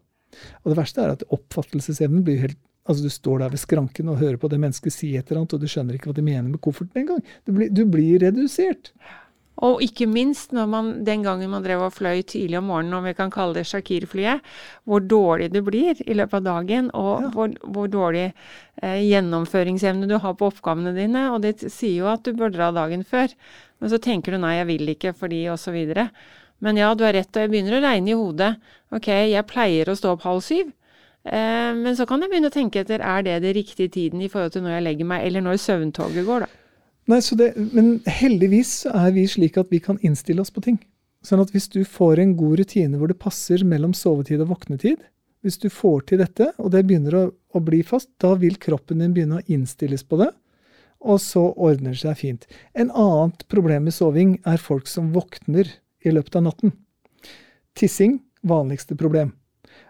Og 0.63 0.73
det 0.73 0.79
verste 0.79 1.03
er 1.05 1.17
at 1.17 1.27
oppfattelsesevnen 1.31 2.27
blir 2.27 2.45
helt 2.47 2.61
Altså, 2.83 3.05
du 3.07 3.13
står 3.15 3.39
der 3.39 3.53
ved 3.53 3.61
skranken 3.63 4.09
og 4.11 4.17
hører 4.19 4.39
på 4.43 4.49
det 4.51 4.59
mennesket 4.59 4.91
si 4.91 5.13
et 5.15 5.29
eller 5.29 5.45
annet, 5.45 5.53
og 5.55 5.63
du 5.63 5.69
skjønner 5.71 5.95
ikke 5.95 6.09
hva 6.11 6.17
de 6.17 6.25
mener 6.27 6.49
med 6.49 6.59
kofferten 6.65 7.05
engang. 7.05 7.21
Du, 7.47 7.53
du 7.71 7.83
blir 7.87 8.19
redusert. 8.25 8.91
Og 9.63 9.83
ikke 9.85 10.09
minst 10.11 10.51
når 10.57 10.67
man, 10.67 10.91
den 11.07 11.23
gangen 11.23 11.51
man 11.53 11.63
drev 11.63 11.85
og 11.87 11.95
fløy 11.95 12.25
tidlig 12.27 12.59
om 12.59 12.67
morgenen, 12.67 12.97
om 12.99 13.05
vi 13.07 13.15
kan 13.15 13.31
kalle 13.31 13.61
det 13.61 13.69
Shakir-flyet, 13.71 14.43
hvor 14.91 15.05
dårlig 15.07 15.53
du 15.55 15.61
blir 15.63 16.01
i 16.03 16.17
løpet 16.19 16.41
av 16.41 16.49
dagen, 16.49 16.91
og 16.99 17.23
Ja. 17.23 17.31
hvor, 17.37 17.55
hvor 17.63 17.87
dårlig 17.93 18.33
eh, 18.83 18.99
gjennomføringsevne 19.07 20.09
du 20.11 20.19
har 20.19 20.35
på 20.35 20.51
oppgavene 20.51 20.95
dine. 20.97 21.29
Og 21.31 21.43
det 21.47 21.61
sier 21.71 22.03
jo 22.03 22.11
at 22.11 22.25
du 22.27 22.33
bør 22.35 22.51
dra 22.51 22.73
dagen 22.75 23.05
før. 23.07 23.31
Men 23.79 23.91
så 23.91 24.03
tenker 24.03 24.35
du 24.35 24.43
nei, 24.43 24.57
jeg 24.59 24.67
vil 24.67 24.95
ikke 24.97 25.15
fordi, 25.15 25.45
videre. 25.71 26.09
Men 26.63 26.77
ja, 26.79 26.93
du 26.95 27.05
har 27.05 27.13
rett, 27.15 27.31
og 27.31 27.43
jeg 27.43 27.51
begynner 27.51 27.79
å 27.79 27.83
regne 27.83 28.11
i 28.11 28.19
hodet. 28.19 28.57
Ok, 28.91 29.09
jeg 29.09 29.47
pleier 29.47 29.89
å 29.91 29.97
stå 29.99 30.13
opp 30.15 30.23
halv 30.27 30.43
syv. 30.43 30.73
Eh, 31.25 31.71
men 31.79 31.95
så 31.95 32.07
kan 32.07 32.23
jeg 32.23 32.31
begynne 32.31 32.51
å 32.51 32.55
tenke 32.55 32.83
etter, 32.83 33.03
er 33.03 33.23
det 33.23 33.41
det 33.43 33.55
riktige 33.55 33.91
tiden 33.91 34.23
i 34.23 34.29
forhold 34.31 34.55
til 34.55 34.63
når 34.67 34.77
jeg 34.77 34.87
legger 34.89 35.11
meg, 35.15 35.27
eller 35.27 35.41
når 35.47 35.63
søvntoget 35.63 36.27
går, 36.27 36.47
da. 36.47 36.62
Nei, 37.11 37.19
det, 37.39 37.53
Men 37.75 37.97
heldigvis 38.07 38.85
er 38.87 39.11
vi 39.15 39.27
slik 39.29 39.59
at 39.59 39.73
vi 39.73 39.81
kan 39.83 39.99
innstille 40.03 40.43
oss 40.43 40.53
på 40.55 40.63
ting. 40.63 40.79
Sånn 41.23 41.43
at 41.43 41.51
hvis 41.55 41.69
du 41.71 41.83
får 41.87 42.21
en 42.23 42.37
god 42.39 42.61
rutine 42.63 42.99
hvor 42.99 43.11
det 43.11 43.21
passer 43.23 43.63
mellom 43.67 43.95
sovetid 43.95 44.43
og 44.43 44.53
våknetid, 44.55 45.03
hvis 45.43 45.59
du 45.59 45.69
får 45.71 46.07
til 46.07 46.23
dette, 46.23 46.53
og 46.63 46.71
det 46.75 46.85
begynner 46.87 47.17
å, 47.19 47.25
å 47.31 47.63
bli 47.63 47.83
fast, 47.87 48.11
da 48.23 48.35
vil 48.39 48.59
kroppen 48.63 49.03
din 49.03 49.15
begynne 49.15 49.41
å 49.41 49.47
innstilles 49.51 50.07
på 50.07 50.21
det, 50.23 50.31
og 51.03 51.19
så 51.23 51.49
ordner 51.59 51.97
det 51.97 52.03
seg 52.05 52.19
fint. 52.19 52.47
En 52.79 52.91
annet 52.95 53.43
problem 53.51 53.89
med 53.89 53.95
soving 53.95 54.37
er 54.47 54.63
folk 54.63 54.91
som 54.91 55.11
våkner 55.15 55.71
i 56.07 56.15
løpet 56.15 56.39
av 56.39 56.47
natten. 56.47 56.75
Tissing, 57.79 58.21
vanligste 58.47 58.99
problem. 58.99 59.35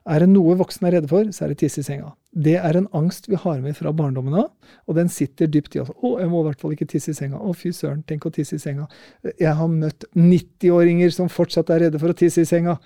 Er 0.03 0.25
det 0.25 0.33
noe 0.33 0.57
voksne 0.59 0.89
er 0.89 0.97
redde 0.97 1.11
for, 1.11 1.29
så 1.31 1.45
er 1.45 1.53
det 1.53 1.61
tisse 1.61 1.83
i 1.83 1.87
senga. 1.87 2.09
Det 2.35 2.57
er 2.59 2.79
en 2.79 2.89
angst 2.99 3.29
vi 3.31 3.39
har 3.39 3.61
med 3.63 3.77
fra 3.79 3.93
barndommen 3.95 4.35
av, 4.41 4.49
og 4.89 4.97
den 4.99 5.11
sitter 5.13 5.51
dypt 5.51 5.77
i 5.77 5.83
oss. 5.83 5.93
Å, 5.95 6.17
jeg 6.19 6.31
må 6.33 6.41
i 6.43 6.47
hvert 6.49 6.63
fall 6.63 6.75
ikke 6.75 6.89
tisse 6.91 7.13
i 7.13 7.19
senga. 7.19 7.39
Å, 7.39 7.55
fy 7.55 7.71
søren, 7.77 8.03
tenk 8.09 8.27
å 8.27 8.33
tisse 8.35 8.59
i 8.59 8.63
senga. 8.63 8.89
Jeg 9.31 9.55
har 9.59 9.71
møtt 9.71 10.09
90-åringer 10.19 11.15
som 11.15 11.31
fortsatt 11.31 11.71
er 11.71 11.87
redde 11.87 12.03
for 12.03 12.11
å 12.11 12.19
tisse 12.19 12.43
i 12.43 12.49
senga. 12.49 12.79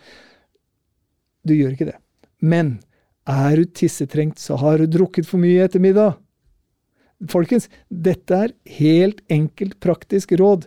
Du 1.47 1.55
gjør 1.57 1.73
ikke 1.73 1.89
det. 1.89 1.97
Men 2.45 2.77
er 3.27 3.63
du 3.63 3.65
tissetrengt, 3.65 4.39
så 4.43 4.59
har 4.61 4.83
du 4.83 4.91
drukket 4.91 5.29
for 5.29 5.41
mye 5.41 5.57
i 5.57 5.65
ettermiddag. 5.65 6.19
Folkens, 7.33 7.71
dette 7.89 8.43
er 8.45 8.53
helt 8.77 9.23
enkelt 9.33 9.79
praktisk 9.81 10.37
råd. 10.37 10.67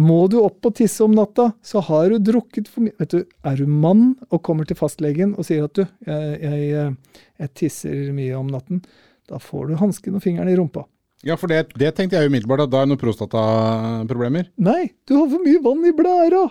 Må 0.00 0.20
du 0.32 0.38
opp 0.40 0.64
og 0.64 0.76
tisse 0.78 1.04
om 1.04 1.12
natta, 1.12 1.50
så 1.62 1.82
har 1.84 2.12
du 2.12 2.30
drukket 2.30 2.70
for 2.70 2.86
mye 2.86 2.96
Vet 3.00 3.12
du, 3.12 3.24
Er 3.44 3.58
du 3.60 3.66
mann 3.68 4.14
og 4.30 4.42
kommer 4.46 4.68
til 4.68 4.78
fastlegen 4.78 5.34
og 5.36 5.44
sier 5.48 5.66
at 5.66 5.76
du, 5.76 5.84
jeg, 6.06 6.38
jeg, 6.40 6.94
jeg 7.42 7.52
tisser 7.58 8.14
mye 8.16 8.38
om 8.38 8.48
natten, 8.48 8.80
da 9.28 9.40
får 9.42 9.68
du 9.70 9.76
hansken 9.80 10.16
og 10.16 10.24
fingeren 10.24 10.50
i 10.50 10.56
rumpa. 10.58 10.86
Ja, 11.26 11.36
for 11.36 11.52
det, 11.52 11.74
det 11.76 11.92
tenkte 11.96 12.16
jeg 12.16 12.30
umiddelbart, 12.30 12.64
at 12.64 12.72
da 12.72 12.80
er 12.80 12.86
det 12.88 12.94
noen 12.94 13.02
prostataproblemer. 13.02 14.48
Nei, 14.64 14.94
du 15.04 15.18
har 15.18 15.28
for 15.28 15.44
mye 15.44 15.60
vann 15.64 15.84
i 15.84 15.92
blæra! 15.96 16.46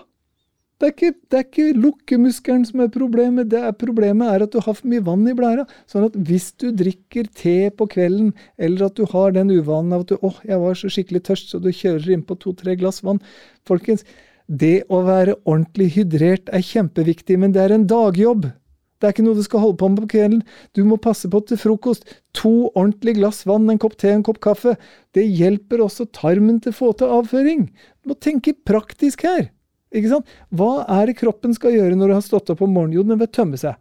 Det 0.79 0.87
er, 0.87 0.93
ikke, 0.93 1.15
det 1.27 1.35
er 1.37 1.43
ikke 1.43 1.73
lukkemuskelen 1.75 2.61
som 2.63 2.79
er 2.85 2.91
problemet. 2.93 3.49
Det 3.51 3.59
er 3.67 3.73
problemet 3.75 4.29
er 4.31 4.45
at 4.45 4.53
du 4.53 4.61
har 4.63 4.77
for 4.77 4.87
mye 4.87 5.03
vann 5.03 5.25
i 5.27 5.33
blæra. 5.35 5.65
Sånn 5.91 6.05
at 6.07 6.15
hvis 6.29 6.53
du 6.55 6.69
drikker 6.71 7.27
te 7.35 7.55
på 7.75 7.87
kvelden, 7.91 8.29
eller 8.55 8.85
at 8.87 8.95
du 8.95 9.03
har 9.11 9.35
den 9.35 9.51
uvanen 9.51 9.97
av 9.97 10.05
at 10.05 10.13
du 10.13 10.23
åh, 10.23 10.37
jeg 10.47 10.61
var 10.61 10.79
så 10.79 10.91
skikkelig 10.95 11.25
tørst, 11.27 11.51
så 11.51 11.59
du 11.59 11.67
kjører 11.67 12.15
innpå 12.15 12.39
to-tre 12.39 12.77
glass 12.79 13.03
vann 13.03 13.19
Folkens, 13.67 14.07
det 14.47 14.85
å 14.87 15.01
være 15.03 15.35
ordentlig 15.43 15.89
hydrert 15.97 16.47
er 16.55 16.63
kjempeviktig, 16.63 17.35
men 17.43 17.51
det 17.53 17.65
er 17.65 17.75
en 17.75 17.85
dagjobb. 17.89 18.47
Det 18.99 19.07
er 19.07 19.13
ikke 19.13 19.27
noe 19.27 19.35
du 19.35 19.43
skal 19.43 19.63
holde 19.65 19.79
på 19.83 19.91
med 19.91 20.05
på 20.05 20.11
kvelden. 20.15 20.41
Du 20.75 20.81
må 20.87 20.95
passe 20.99 21.27
på 21.31 21.43
til 21.43 21.59
frokost. 21.59 22.07
To 22.39 22.71
ordentlige 22.71 23.19
glass 23.19 23.43
vann, 23.47 23.67
en 23.67 23.83
kopp 23.83 23.99
te, 23.99 24.15
en 24.15 24.23
kopp 24.23 24.39
kaffe. 24.43 24.79
Det 25.11 25.27
hjelper 25.27 25.83
også 25.83 26.07
tarmen 26.15 26.63
til 26.63 26.71
å 26.71 26.79
få 26.79 26.95
til 26.95 27.19
avføring. 27.19 27.69
Du 27.99 28.11
må 28.11 28.19
tenke 28.19 28.55
praktisk 28.67 29.27
her. 29.27 29.49
Ikke 29.95 30.11
sant? 30.11 30.33
Hva 30.53 30.85
er 30.99 31.09
det 31.09 31.17
kroppen 31.19 31.55
skal 31.57 31.73
gjøre 31.73 31.97
når 31.97 32.11
du 32.11 32.17
har 32.17 32.25
stått 32.25 32.51
opp 32.53 32.61
om 32.65 32.73
morgenen? 32.75 32.99
Jo, 32.99 33.05
den 33.07 33.21
vil 33.21 33.31
tømme 33.33 33.59
seg. 33.59 33.79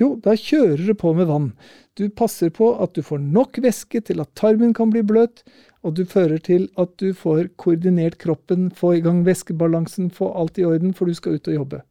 Jo, 0.00 0.14
da 0.22 0.32
kjører 0.38 0.80
du 0.86 0.94
på 0.96 1.12
med 1.16 1.28
vann. 1.28 1.50
Du 1.98 2.06
passer 2.16 2.52
på 2.56 2.70
at 2.80 2.94
du 2.96 3.02
får 3.04 3.20
nok 3.20 3.58
væske 3.60 4.00
til 4.08 4.22
at 4.22 4.32
tarmen 4.38 4.72
kan 4.76 4.92
bli 4.92 5.02
bløt, 5.04 5.42
og 5.84 5.96
du 5.96 6.04
fører 6.08 6.40
til 6.44 6.68
at 6.80 6.92
du 7.00 7.10
får 7.16 7.50
koordinert 7.60 8.18
kroppen, 8.20 8.68
få 8.72 8.94
i 8.98 9.02
gang 9.04 9.22
væskebalansen, 9.26 10.10
få 10.12 10.30
alt 10.36 10.60
i 10.60 10.64
orden, 10.68 10.94
for 10.96 11.08
du 11.08 11.16
skal 11.16 11.36
ut 11.36 11.50
og 11.52 11.58
jobbe. 11.58 11.82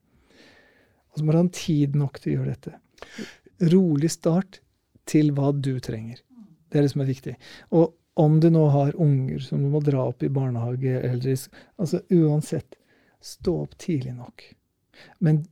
Og 1.09 1.19
så 1.19 1.25
må 1.25 1.33
du 1.33 1.41
ha 1.41 1.45
tid 1.53 1.97
nok 1.97 2.19
til 2.21 2.31
å 2.31 2.35
gjøre 2.37 2.55
dette. 2.55 2.75
Rolig 3.73 4.11
start 4.13 4.61
til 5.09 5.33
hva 5.37 5.51
du 5.53 5.75
trenger. 5.83 6.21
Det 6.69 6.79
er 6.79 6.85
det 6.85 6.93
som 6.93 7.03
er 7.03 7.09
viktig. 7.09 7.35
Og 7.73 7.95
om 8.19 8.37
du 8.41 8.49
nå 8.53 8.65
har 8.73 8.97
unger 8.99 9.41
som 9.43 9.61
du 9.63 9.69
må 9.73 9.81
dra 9.85 10.09
opp 10.09 10.23
i 10.25 10.31
barnehage 10.33 10.97
eller 10.99 11.29
altså 11.79 12.01
Uansett, 12.13 12.78
Stå 13.19 13.55
opp 13.65 13.77
tidlig 13.81 14.13
nok. 14.15 14.43
Men 15.19 15.43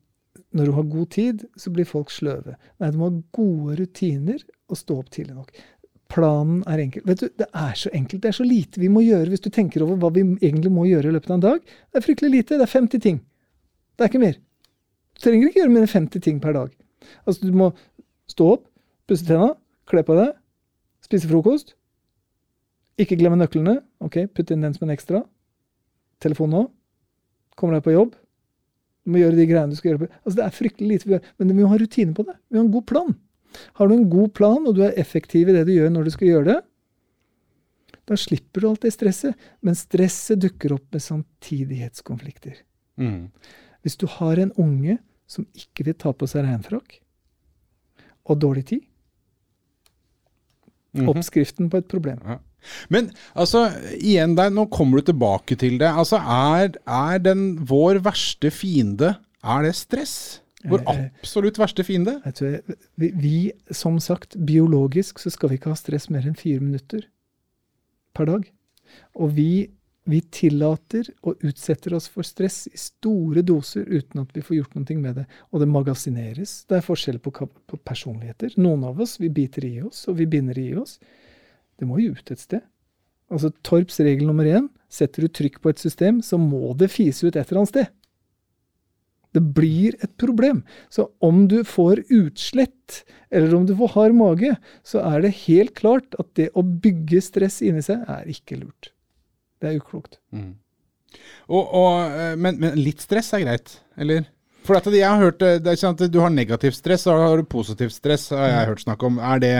når 0.55 0.65
du 0.65 0.75
har 0.77 0.91
god 0.91 1.09
tid, 1.11 1.43
så 1.59 1.71
blir 1.73 1.87
folk 1.87 2.11
sløve. 2.13 2.55
Nei, 2.79 2.91
du 2.91 2.99
må 2.99 3.09
ha 3.09 3.17
gode 3.35 3.77
rutiner 3.81 4.43
og 4.67 4.79
stå 4.79 4.99
opp 5.01 5.11
tidlig 5.13 5.35
nok. 5.35 5.51
Planen 6.11 6.61
er 6.71 6.81
enkel. 6.85 7.03
Vet 7.07 7.23
du, 7.23 7.27
Det 7.27 7.47
er 7.51 7.73
så 7.75 7.91
enkelt. 7.93 8.21
Det 8.23 8.29
er 8.29 8.37
så 8.37 8.47
lite 8.47 8.79
vi 8.79 8.91
må 8.91 9.03
gjøre 9.03 9.33
hvis 9.33 9.43
du 9.43 9.49
tenker 9.51 9.83
over 9.83 9.99
hva 9.99 10.11
vi 10.15 10.23
egentlig 10.39 10.71
må 10.71 10.87
gjøre 10.87 11.11
i 11.11 11.15
løpet 11.17 11.31
av 11.31 11.37
en 11.37 11.45
dag. 11.47 11.59
Det 11.91 11.99
er 11.99 12.05
fryktelig 12.05 12.31
lite. 12.31 12.59
Det 12.59 12.67
er 12.67 12.73
50 12.79 13.03
ting. 13.03 13.19
Det 13.97 14.05
er 14.05 14.11
ikke 14.11 14.23
mer. 14.23 14.39
Du 15.17 15.23
trenger 15.25 15.49
ikke 15.49 15.63
gjøre 15.63 15.73
mer 15.73 15.87
enn 15.87 15.95
50 15.95 16.23
ting 16.23 16.39
per 16.39 16.55
dag. 16.55 16.71
Altså, 17.25 17.43
du 17.43 17.57
må 17.57 17.71
stå 18.31 18.53
opp, 18.55 18.67
pusse 19.07 19.27
tenna, 19.27 19.51
kle 19.89 20.03
på 20.07 20.15
deg, 20.15 20.31
spise 21.03 21.27
frokost. 21.27 21.75
Ikke 22.97 23.17
glemme 23.19 23.39
nøklene. 23.39 23.81
Ok, 24.03 24.23
putt 24.31 24.51
inn 24.53 24.63
den 24.63 24.75
som 24.77 24.87
en 24.87 24.95
ekstra. 24.95 25.25
Telefon 26.23 26.53
nå 26.53 26.63
kommer 27.57 27.77
deg 27.77 27.85
på 27.87 27.95
jobb. 27.95 28.15
Du 29.07 29.13
må 29.13 29.21
gjøre 29.21 29.39
de 29.39 29.47
greiene 29.49 29.73
du 29.73 29.79
skal 29.79 29.93
gjøre. 29.93 30.09
Altså, 30.23 30.35
det 30.39 30.45
er 30.45 30.55
fryktelig 30.55 30.89
lite 30.91 31.07
vi 31.07 31.15
gjør, 31.15 31.27
men 31.39 31.53
vi 31.53 31.59
må 31.61 31.71
ha 31.71 31.79
rutine 31.81 32.15
på 32.15 32.25
det. 32.27 32.37
Vi 32.47 32.57
må 32.57 32.63
ha 32.63 32.67
en 32.67 32.73
god 32.75 32.87
plan. 32.91 33.13
Har 33.79 33.87
du 33.89 33.95
en 33.95 34.09
god 34.11 34.33
plan, 34.37 34.65
og 34.67 34.75
du 34.77 34.81
er 34.85 34.97
effektiv 34.99 35.49
i 35.49 35.55
det 35.55 35.63
du 35.67 35.73
gjør 35.73 35.93
når 35.93 36.07
du 36.07 36.13
skal 36.13 36.31
gjøre 36.31 36.49
det, 36.51 36.57
da 38.07 38.15
slipper 38.15 38.63
du 38.63 38.69
alt 38.69 38.85
det 38.85 38.93
stresset. 38.95 39.47
Men 39.65 39.75
stresset 39.75 40.39
dukker 40.43 40.75
opp 40.77 40.95
med 40.95 41.03
samtidighetskonflikter. 41.03 42.61
Mm. 43.01 43.29
Hvis 43.83 43.99
du 43.99 44.07
har 44.17 44.39
en 44.41 44.53
unge 44.59 44.97
som 45.27 45.47
ikke 45.57 45.89
vil 45.89 45.97
ta 45.99 46.13
på 46.15 46.27
seg 46.29 46.45
regnfrakk, 46.47 47.01
og 48.27 48.39
dårlig 48.43 48.65
tid 48.67 48.81
mhm. 50.97 51.07
Oppskriften 51.13 51.69
på 51.71 51.79
et 51.79 51.87
problem. 51.87 52.19
Ja. 52.25 52.39
Men 52.93 53.11
altså, 53.35 53.67
igjen 53.97 54.35
der, 54.39 54.51
nå 54.53 54.67
kommer 54.73 55.01
du 55.01 55.11
tilbake 55.11 55.57
til 55.59 55.79
det. 55.81 55.89
Altså, 55.91 56.19
er, 56.21 56.73
er 56.85 57.23
den 57.23 57.47
vår 57.69 58.01
verste 58.05 58.51
fiende 58.53 59.15
Er 59.43 59.63
det 59.63 59.75
stress? 59.77 60.17
Vår 60.67 60.83
eh, 60.83 61.05
absolutt 61.21 61.59
verste 61.61 61.85
fiende? 61.85 62.17
Jeg 62.25 62.37
tror 62.39 62.77
Vi, 62.99 63.11
vi, 63.15 63.37
som 63.71 63.99
sagt, 64.03 64.37
biologisk 64.45 65.21
så 65.21 65.31
skal 65.33 65.51
vi 65.51 65.59
ikke 65.59 65.71
ha 65.71 65.79
stress 65.79 66.09
mer 66.13 66.25
enn 66.27 66.37
fire 66.37 66.63
minutter 66.63 67.05
per 68.17 68.29
dag. 68.29 68.47
Og 69.21 69.35
vi, 69.37 69.67
vi 70.09 70.21
tillater 70.33 71.09
og 71.27 71.43
utsetter 71.45 71.95
oss 71.97 72.09
for 72.11 72.25
stress 72.27 72.65
i 72.71 72.77
store 72.79 73.43
doser 73.45 73.85
uten 73.87 74.23
at 74.23 74.33
vi 74.35 74.43
får 74.45 74.59
gjort 74.61 74.77
noe 74.79 74.99
med 75.03 75.21
det. 75.21 75.27
Og 75.51 75.61
det 75.61 75.69
magasineres. 75.71 76.59
Det 76.67 76.79
er 76.79 76.85
forskjell 76.85 77.21
på, 77.23 77.33
på 77.35 77.79
personligheter. 77.85 78.57
Noen 78.57 78.87
av 78.89 79.01
oss 79.03 79.17
vi 79.21 79.29
biter 79.29 79.67
i 79.67 79.77
oss, 79.85 80.05
og 80.09 80.19
vi 80.21 80.29
binder 80.31 80.57
i 80.59 80.71
oss. 80.79 80.97
Det 81.77 81.87
må 81.87 81.99
jo 82.01 82.15
ut 82.17 82.33
et 82.33 82.41
sted. 82.41 82.63
Altså 83.33 83.51
Torps 83.65 83.99
regel 84.01 84.27
nummer 84.29 84.47
én 84.47 84.69
setter 84.91 85.25
du 85.25 85.31
trykk 85.31 85.59
på 85.61 85.71
et 85.73 85.81
system, 85.81 86.21
så 86.23 86.39
må 86.39 86.71
det 86.79 86.91
fise 86.93 87.27
ut 87.27 87.35
et 87.35 87.43
eller 87.43 87.63
annet 87.63 87.73
sted. 87.73 87.89
Det 89.35 89.43
blir 89.53 89.97
et 90.01 90.13
problem. 90.17 90.61
Så 90.89 91.09
om 91.23 91.43
du 91.51 91.59
får 91.67 92.05
utslett, 92.13 93.01
eller 93.29 93.53
om 93.57 93.65
du 93.67 93.75
får 93.77 93.91
hard 93.97 94.15
mage, 94.17 94.53
så 94.87 95.03
er 95.03 95.25
det 95.25 95.35
helt 95.43 95.75
klart 95.77 96.15
at 96.21 96.31
det 96.39 96.47
å 96.57 96.63
bygge 96.63 97.21
stress 97.25 97.59
inni 97.65 97.83
seg 97.85 98.07
er 98.07 98.31
ikke 98.31 98.61
lurt. 98.61 98.93
Det 99.61 99.69
er 99.69 99.81
uklokt. 99.81 100.21
Mm. 100.31 100.55
Og, 101.49 101.61
og, 101.63 101.91
eh, 102.15 102.33
men, 102.39 102.59
men, 102.61 102.79
litt 102.79 103.03
stress 103.03 103.33
er 103.35 103.43
greit, 103.43 103.77
eller? 103.99 104.25
For 104.67 104.91
jeg 104.91 105.07
har 105.07 105.21
hørt, 105.21 105.41
eh, 105.41 105.61
det 105.63 105.73
er 105.73 105.79
sant, 105.79 106.01
Du 106.11 106.19
har 106.19 106.33
negativt 106.33 106.75
stress, 106.75 107.07
og 107.07 107.23
har 107.23 107.37
du 107.37 107.47
positivt 107.47 107.95
stress, 107.95 108.29
har 108.35 108.51
jeg 108.51 108.67
hørt 108.73 108.83
snakk 108.83 109.03
om. 109.07 109.19
Er 109.19 109.39
det 109.39 109.55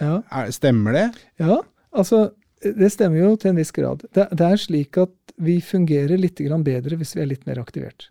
ja. 0.00 0.22
Er, 0.30 0.50
stemmer 0.54 0.92
det? 0.96 1.08
Ja, 1.38 1.60
altså 1.92 2.30
det 2.62 2.92
stemmer 2.94 3.18
jo 3.18 3.36
til 3.36 3.52
en 3.52 3.58
viss 3.58 3.74
grad. 3.74 4.04
Det, 4.14 4.28
det 4.38 4.48
er 4.48 4.60
slik 4.60 4.98
at 5.02 5.34
vi 5.42 5.58
fungerer 5.64 6.20
litt 6.20 6.38
bedre 6.38 6.98
hvis 6.98 7.16
vi 7.16 7.22
er 7.22 7.30
litt 7.30 7.46
mer 7.46 7.58
aktivert. 7.58 8.10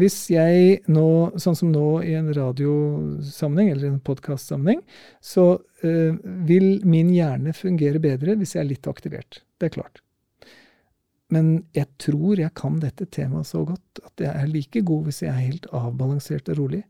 Hvis 0.00 0.30
jeg 0.32 0.80
nå, 0.88 1.08
sånn 1.36 1.56
som 1.58 1.72
nå 1.72 2.00
i 2.06 2.14
en 2.16 2.30
radiosammenheng 2.32 3.72
eller 3.74 3.90
en 3.90 4.00
podkastsammenheng, 4.00 4.80
så 5.20 5.58
øh, 5.82 6.16
vil 6.48 6.80
min 6.88 7.10
hjerne 7.12 7.52
fungere 7.52 8.00
bedre 8.00 8.38
hvis 8.38 8.54
jeg 8.54 8.64
er 8.64 8.70
litt 8.70 8.88
aktivert. 8.88 9.42
Det 9.58 9.68
er 9.68 9.74
klart. 9.80 10.00
Men 11.34 11.66
jeg 11.76 11.90
tror 12.00 12.40
jeg 12.40 12.54
kan 12.56 12.78
dette 12.80 13.06
temaet 13.12 13.50
så 13.50 13.64
godt 13.68 14.00
at 14.04 14.22
jeg 14.24 14.32
er 14.32 14.48
like 14.48 14.82
god 14.86 15.08
hvis 15.08 15.22
jeg 15.24 15.32
er 15.32 15.44
helt 15.44 15.68
avbalansert 15.76 16.48
og 16.52 16.60
rolig. 16.62 16.82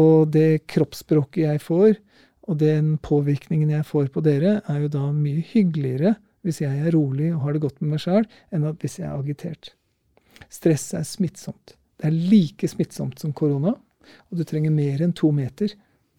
Og 0.00 0.28
det 0.34 0.66
kroppsspråket 0.68 1.46
jeg 1.46 1.62
får, 1.64 1.96
og 2.44 2.58
den 2.60 2.96
påvirkningen 3.00 3.70
jeg 3.72 3.86
får 3.88 4.10
på 4.12 4.20
dere, 4.24 4.58
er 4.68 4.82
jo 4.84 4.90
da 4.92 5.06
mye 5.16 5.44
hyggeligere 5.54 6.16
hvis 6.44 6.60
jeg 6.60 6.82
er 6.84 6.92
rolig 6.92 7.30
og 7.32 7.40
har 7.46 7.56
det 7.56 7.62
godt 7.64 7.80
med 7.80 7.94
meg 7.94 8.02
sjøl, 8.04 8.26
enn 8.52 8.66
at 8.68 8.82
hvis 8.84 8.98
jeg 9.00 9.08
er 9.08 9.16
agitert. 9.16 9.72
Stress 10.52 10.90
er 10.98 11.06
smittsomt. 11.08 11.78
Det 11.96 12.10
er 12.10 12.18
like 12.32 12.68
smittsomt 12.68 13.22
som 13.22 13.32
korona, 13.32 13.72
og 14.28 14.36
du 14.36 14.44
trenger 14.44 14.74
mer 14.74 15.00
enn 15.00 15.14
to 15.16 15.30
meter 15.32 15.72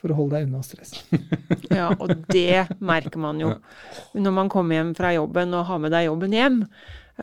for 0.05 0.13
å 0.13 0.19
holde 0.19 0.37
deg 0.37 0.45
unna 0.45 0.61
stress. 0.61 0.93
ja, 1.79 1.89
og 1.97 2.13
det 2.29 2.67
merker 2.77 3.21
man 3.21 3.41
jo 3.41 3.55
når 4.13 4.37
man 4.37 4.51
kommer 4.53 4.77
hjem 4.77 4.93
fra 4.97 5.15
jobben 5.15 5.57
og 5.57 5.65
har 5.71 5.81
med 5.81 5.95
deg 5.95 6.05
jobben 6.11 6.37
hjem. 6.37 6.61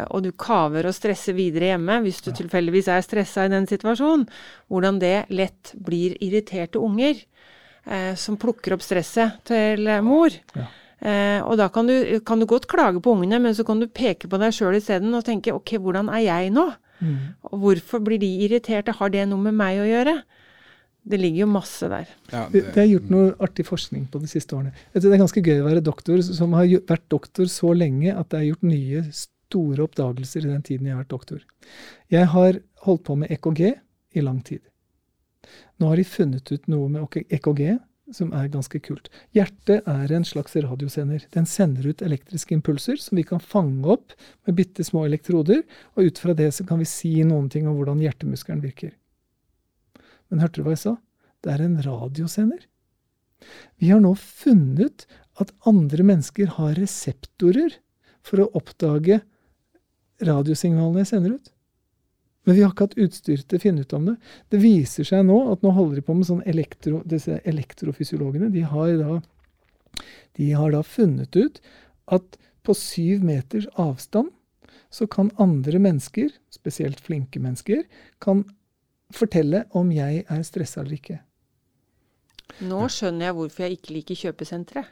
Og 0.09 0.23
du 0.25 0.31
kaver 0.41 0.89
og 0.89 0.95
stresser 0.97 1.37
videre 1.37 1.69
hjemme, 1.75 1.99
hvis 2.03 2.23
du 2.25 2.31
ja. 2.31 2.37
tilfeldigvis 2.41 2.89
er 2.91 3.05
stressa 3.05 3.45
i 3.47 3.53
den 3.53 3.69
situasjonen. 3.69 4.25
Hvordan 4.73 4.99
det 5.03 5.17
lett 5.31 5.75
blir 5.77 6.17
irriterte 6.25 6.81
unger 6.81 7.15
eh, 7.85 8.15
som 8.19 8.39
plukker 8.41 8.75
opp 8.75 8.85
stresset 8.85 9.43
til 9.49 9.87
eh, 9.87 10.01
mor. 10.05 10.33
Ja. 10.57 10.71
Eh, 11.03 11.41
og 11.45 11.59
da 11.61 11.69
kan 11.75 11.89
du, 11.91 11.97
kan 12.25 12.41
du, 12.41 12.47
godt 12.49 12.71
klage 12.71 13.03
på 13.05 13.13
ungene, 13.17 13.41
men 13.43 13.57
så 13.59 13.67
kan 13.69 13.83
du 13.83 13.89
peke 13.91 14.31
på 14.31 14.41
deg 14.41 14.55
sjøl 14.57 14.79
isteden 14.79 15.13
og 15.19 15.27
tenke 15.27 15.55
ok, 15.55 15.77
hvordan 15.83 16.09
er 16.15 16.25
jeg 16.25 16.53
nå? 16.55 16.71
Mm. 17.03 17.17
Og 17.51 17.65
hvorfor 17.65 18.03
blir 18.07 18.23
de 18.23 18.31
irriterte? 18.47 18.95
Har 18.97 19.11
det 19.13 19.27
noe 19.29 19.51
med 19.51 19.59
meg 19.59 19.83
å 19.83 19.89
gjøre? 19.89 20.21
Det 21.03 21.19
ligger 21.19 21.43
jo 21.43 21.51
masse 21.51 21.89
der. 21.91 22.11
Ja, 22.31 22.45
det, 22.53 22.63
det, 22.75 22.79
er 22.79 22.91
gjort 22.93 23.11
noe 23.11 23.31
artig 23.43 23.67
forskning 23.67 24.07
på 24.13 24.21
de 24.23 24.31
siste 24.31 24.55
årene. 24.55 24.71
Det 24.95 25.03
er 25.03 25.19
ganske 25.19 25.43
gøy 25.43 25.59
å 25.59 25.67
være 25.67 25.83
doktor 25.85 26.23
som 26.23 26.55
har 26.55 26.69
vært 26.89 27.09
doktor 27.11 27.51
så 27.51 27.73
lenge 27.75 28.15
at 28.15 28.31
det 28.31 28.39
er 28.39 28.51
gjort 28.53 28.69
nye, 28.71 29.05
store 29.53 29.85
oppdagelser 29.85 30.47
i 30.47 30.53
den 30.53 30.63
tiden 30.65 30.87
jeg 30.89 30.95
har 30.95 31.03
vært 31.03 31.13
doktor. 31.13 31.41
Jeg 32.13 32.31
har 32.33 32.61
holdt 32.87 33.03
på 33.09 33.19
med 33.19 33.35
EKG 33.35 33.65
i 34.17 34.23
lang 34.25 34.39
tid. 34.47 34.63
Nå 35.83 35.91
har 35.91 35.99
de 35.99 36.07
funnet 36.07 36.53
ut 36.55 36.71
noe 36.71 36.89
med 36.89 37.19
EKG 37.27 37.65
som 38.15 38.33
er 38.37 38.51
ganske 38.53 38.79
kult. 38.85 39.09
Hjertet 39.35 39.89
er 39.89 40.15
en 40.15 40.27
slags 40.27 40.55
radiosender. 40.55 41.25
Den 41.35 41.47
sender 41.49 41.89
ut 41.91 42.03
elektriske 42.05 42.55
impulser 42.55 42.99
som 43.01 43.19
vi 43.19 43.27
kan 43.27 43.43
fange 43.43 43.87
opp 43.95 44.15
med 44.47 44.59
bitte 44.59 44.85
små 44.87 45.07
elektroder, 45.09 45.63
og 45.97 46.11
ut 46.11 46.23
fra 46.23 46.35
det 46.37 46.51
så 46.55 46.67
kan 46.69 46.83
vi 46.83 46.89
si 46.89 47.15
noen 47.27 47.49
ting 47.53 47.69
om 47.69 47.79
hvordan 47.79 48.03
hjertemuskelen 48.05 48.63
virker. 48.65 48.95
Men 50.33 50.41
hørte 50.41 50.63
du 50.63 50.67
hva 50.67 50.73
jeg 50.73 50.85
sa? 50.87 50.97
Det 51.45 51.53
er 51.53 51.63
en 51.67 51.77
radiosender. 51.85 52.65
Vi 53.77 53.91
har 53.91 54.01
nå 54.01 54.15
funnet 54.17 55.05
at 55.43 55.53
andre 55.69 56.07
mennesker 56.07 56.55
har 56.57 56.79
reseptorer 56.79 57.77
for 58.25 58.41
å 58.41 58.51
oppdage 58.57 59.21
radiosignalene 60.23 61.03
jeg 61.03 61.11
sender 61.11 61.37
ut. 61.37 61.51
Men 62.47 62.57
vi 62.57 62.65
har 62.65 62.73
ikke 62.73 62.89
hatt 62.89 63.03
utstyr 63.05 63.43
til 63.43 63.59
å 63.59 63.63
finne 63.63 63.85
ut 63.85 63.95
om 63.95 64.07
det. 64.09 64.17
Det 64.51 64.63
viser 64.63 65.07
seg 65.07 65.27
nå 65.29 65.37
at 65.53 65.63
nå 65.63 65.75
holder 65.77 66.01
de 66.01 66.07
på 66.07 66.17
med 66.17 66.27
sånn 66.27 66.43
elektro, 66.49 67.03
disse 67.07 67.39
elektrofysiologene. 67.49 68.51
De 68.55 68.65
har, 68.67 68.95
da, 68.99 70.07
de 70.39 70.49
har 70.59 70.73
da 70.75 70.83
funnet 70.87 71.39
ut 71.39 71.61
at 72.15 72.39
på 72.67 72.75
syv 72.79 73.23
meters 73.27 73.69
avstand 73.79 74.33
så 74.93 75.07
kan 75.11 75.31
andre 75.41 75.79
mennesker, 75.81 76.33
spesielt 76.53 77.01
flinke 77.01 77.41
mennesker, 77.43 77.85
kan 78.23 78.45
fortelle 79.17 79.65
om 79.79 79.93
jeg 79.95 80.25
er 80.29 80.43
stressa 80.47 80.83
eller 80.83 80.97
ikke. 80.99 81.19
Nå 82.69 82.85
skjønner 82.93 83.29
jeg 83.29 83.37
hvorfor 83.39 83.65
jeg 83.65 83.79
ikke 83.79 83.95
liker 83.97 84.21
kjøpesentre. 84.27 84.85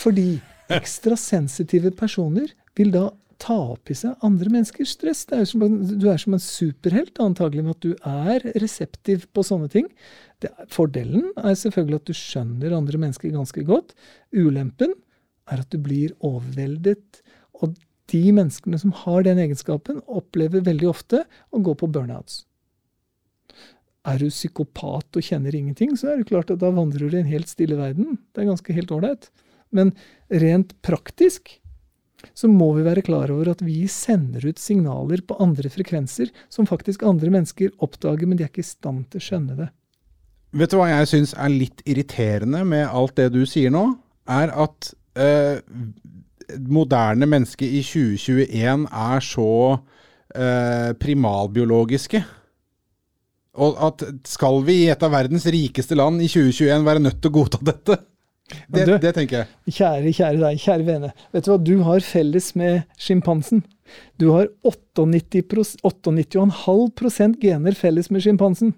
Fordi 0.00 0.28
ekstra 0.72 1.18
sensitive 1.20 1.92
personer 1.96 2.54
vil 2.78 2.92
da 2.94 3.10
ta 3.42 3.56
opp 3.74 3.90
i 3.90 3.96
seg 3.98 4.18
andre 4.24 4.52
menneskers 4.54 4.94
stress. 4.96 5.24
Er 5.34 5.44
som, 5.48 5.62
du 5.62 6.06
er 6.10 6.20
som 6.20 6.36
en 6.36 6.42
superhelt 6.42 7.18
antagelig 7.22 7.64
med 7.66 7.76
at 7.76 7.86
du 7.86 7.92
er 8.08 8.46
reseptiv 8.62 9.26
på 9.34 9.44
sånne 9.46 9.68
ting. 9.72 9.88
Det, 10.42 10.52
fordelen 10.72 11.30
er 11.40 11.56
selvfølgelig 11.58 12.00
at 12.00 12.10
du 12.10 12.16
skjønner 12.16 12.76
andre 12.76 13.00
mennesker 13.02 13.34
ganske 13.34 13.64
godt. 13.68 13.96
Ulempen 14.34 14.94
er 15.50 15.64
at 15.64 15.74
du 15.74 15.80
blir 15.82 16.14
overveldet. 16.22 17.22
Og 17.58 17.74
de 18.12 18.22
menneskene 18.34 18.78
som 18.78 18.94
har 19.02 19.26
den 19.26 19.40
egenskapen, 19.42 20.00
opplever 20.06 20.64
veldig 20.66 20.90
ofte 20.90 21.24
å 21.50 21.62
gå 21.64 21.74
på 21.78 21.90
burnouts. 21.90 22.44
Er 24.08 24.18
du 24.18 24.28
psykopat 24.32 25.18
og 25.18 25.24
kjenner 25.24 25.54
ingenting, 25.54 25.94
så 25.98 26.10
er 26.10 26.20
det 26.20 26.30
klart 26.32 26.50
at 26.50 26.60
da 26.62 26.72
vandrer 26.74 27.06
du 27.06 27.16
i 27.16 27.20
en 27.22 27.30
helt 27.30 27.50
stille 27.50 27.78
verden. 27.78 28.16
Det 28.34 28.42
er 28.42 28.50
ganske 28.50 28.74
helt 28.74 28.94
ålreit. 28.94 29.28
Men 29.72 29.92
rent 30.28 30.74
praktisk 30.82 31.54
så 32.38 32.48
må 32.50 32.68
vi 32.76 32.84
være 32.86 33.04
klar 33.06 33.30
over 33.34 33.50
at 33.52 33.62
vi 33.64 33.84
sender 33.90 34.44
ut 34.46 34.60
signaler 34.62 35.22
på 35.26 35.36
andre 35.42 35.70
frekvenser 35.72 36.30
som 36.52 36.68
faktisk 36.68 37.02
andre 37.06 37.32
mennesker 37.34 37.72
oppdager, 37.82 38.28
men 38.28 38.38
de 38.38 38.46
er 38.46 38.52
ikke 38.52 38.62
i 38.62 38.68
stand 38.68 39.08
til 39.10 39.22
å 39.22 39.26
skjønne 39.26 39.58
det. 39.58 39.68
Vet 40.52 40.72
du 40.72 40.78
hva 40.78 40.90
jeg 40.90 41.08
syns 41.08 41.32
er 41.40 41.52
litt 41.52 41.80
irriterende 41.88 42.62
med 42.68 42.84
alt 42.90 43.16
det 43.18 43.30
du 43.34 43.42
sier 43.48 43.72
nå? 43.72 43.86
Er 44.30 44.52
at 44.52 44.92
eh, 45.18 45.64
moderne 46.68 47.26
mennesker 47.26 47.66
i 47.66 47.80
2021 47.86 48.86
er 48.86 49.24
så 49.24 49.48
eh, 50.36 50.92
primalbiologiske. 51.00 52.22
Og 53.60 53.76
at 53.84 54.02
skal 54.28 54.62
vi 54.64 54.74
i 54.84 54.90
et 54.92 55.02
av 55.04 55.12
verdens 55.12 55.44
rikeste 55.52 55.94
land 55.98 56.22
i 56.24 56.28
2021 56.30 56.86
være 56.86 57.02
nødt 57.04 57.18
til 57.20 57.30
å 57.30 57.36
godta 57.36 57.58
dette? 57.68 57.94
Det, 58.68 58.84
du, 58.84 58.98
det, 59.00 59.14
tenker 59.16 59.36
jeg. 59.42 59.48
Kjære, 59.78 60.12
kjære 60.12 60.38
deg, 60.40 60.58
kjære 60.60 60.84
vene. 60.86 61.12
Vet 61.32 61.44
du 61.46 61.50
hva 61.52 61.58
du 61.62 61.82
har 61.86 62.00
felles 62.04 62.54
med 62.58 62.82
sjimpansen? 63.00 63.62
Du 64.20 64.26
har 64.32 64.46
98,5% 64.64 67.40
gener 67.42 67.74
felles 67.76 68.10
med 68.12 68.22
sjimpansen. 68.24 68.70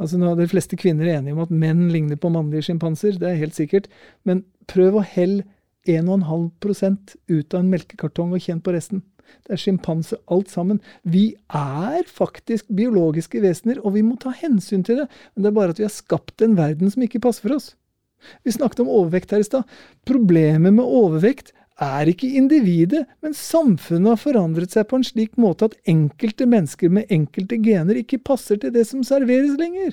Altså 0.00 0.14
nå 0.20 0.26
er 0.30 0.36
De 0.40 0.48
fleste 0.48 0.76
kvinner 0.80 1.06
enige 1.12 1.34
om 1.36 1.44
at 1.44 1.52
menn 1.52 1.82
ligner 1.92 2.18
på 2.20 2.32
mannlige 2.32 2.66
sjimpanser, 2.70 3.12
det 3.20 3.28
er 3.30 3.42
helt 3.42 3.56
sikkert. 3.56 3.86
Men 4.28 4.36
prøv 4.70 4.92
å 4.96 5.04
helle 5.04 5.42
1,5% 5.86 7.16
ut 7.30 7.54
av 7.54 7.60
en 7.60 7.72
melkekartong 7.72 8.30
og 8.34 8.42
kjenn 8.42 8.64
på 8.64 8.72
resten. 8.74 9.00
Det 9.46 9.56
er 9.56 9.62
sjimpanse 9.62 10.18
alt 10.32 10.52
sammen. 10.52 10.80
Vi 11.02 11.28
er 11.52 12.06
faktisk 12.08 12.68
biologiske 12.76 13.42
vesener, 13.44 13.80
og 13.82 13.96
vi 13.96 14.04
må 14.06 14.18
ta 14.20 14.34
hensyn 14.34 14.84
til 14.86 15.02
det. 15.02 15.10
Men 15.34 15.44
det 15.44 15.50
er 15.50 15.58
bare 15.58 15.74
at 15.74 15.82
vi 15.82 15.86
har 15.88 15.94
skapt 15.94 16.44
en 16.44 16.56
verden 16.58 16.92
som 16.92 17.04
ikke 17.06 17.22
passer 17.24 17.46
for 17.46 17.58
oss. 17.58 17.74
Vi 18.46 18.54
snakket 18.54 18.82
om 18.82 18.90
overvekt 18.90 19.34
her 19.34 19.44
i 19.44 19.46
stad. 19.46 19.68
Problemet 20.08 20.74
med 20.74 20.84
overvekt 20.84 21.52
er 21.82 22.08
ikke 22.08 22.30
individet, 22.38 23.04
men 23.20 23.36
samfunnet 23.36 24.14
har 24.14 24.22
forandret 24.22 24.72
seg 24.72 24.88
på 24.88 25.00
en 25.00 25.06
slik 25.06 25.36
måte 25.40 25.68
at 25.68 25.76
enkelte 25.90 26.48
mennesker 26.48 26.92
med 26.92 27.12
enkelte 27.12 27.58
gener 27.60 28.00
ikke 28.00 28.22
passer 28.24 28.60
til 28.60 28.72
det 28.72 28.86
som 28.88 29.04
serveres 29.04 29.58
lenger. 29.60 29.92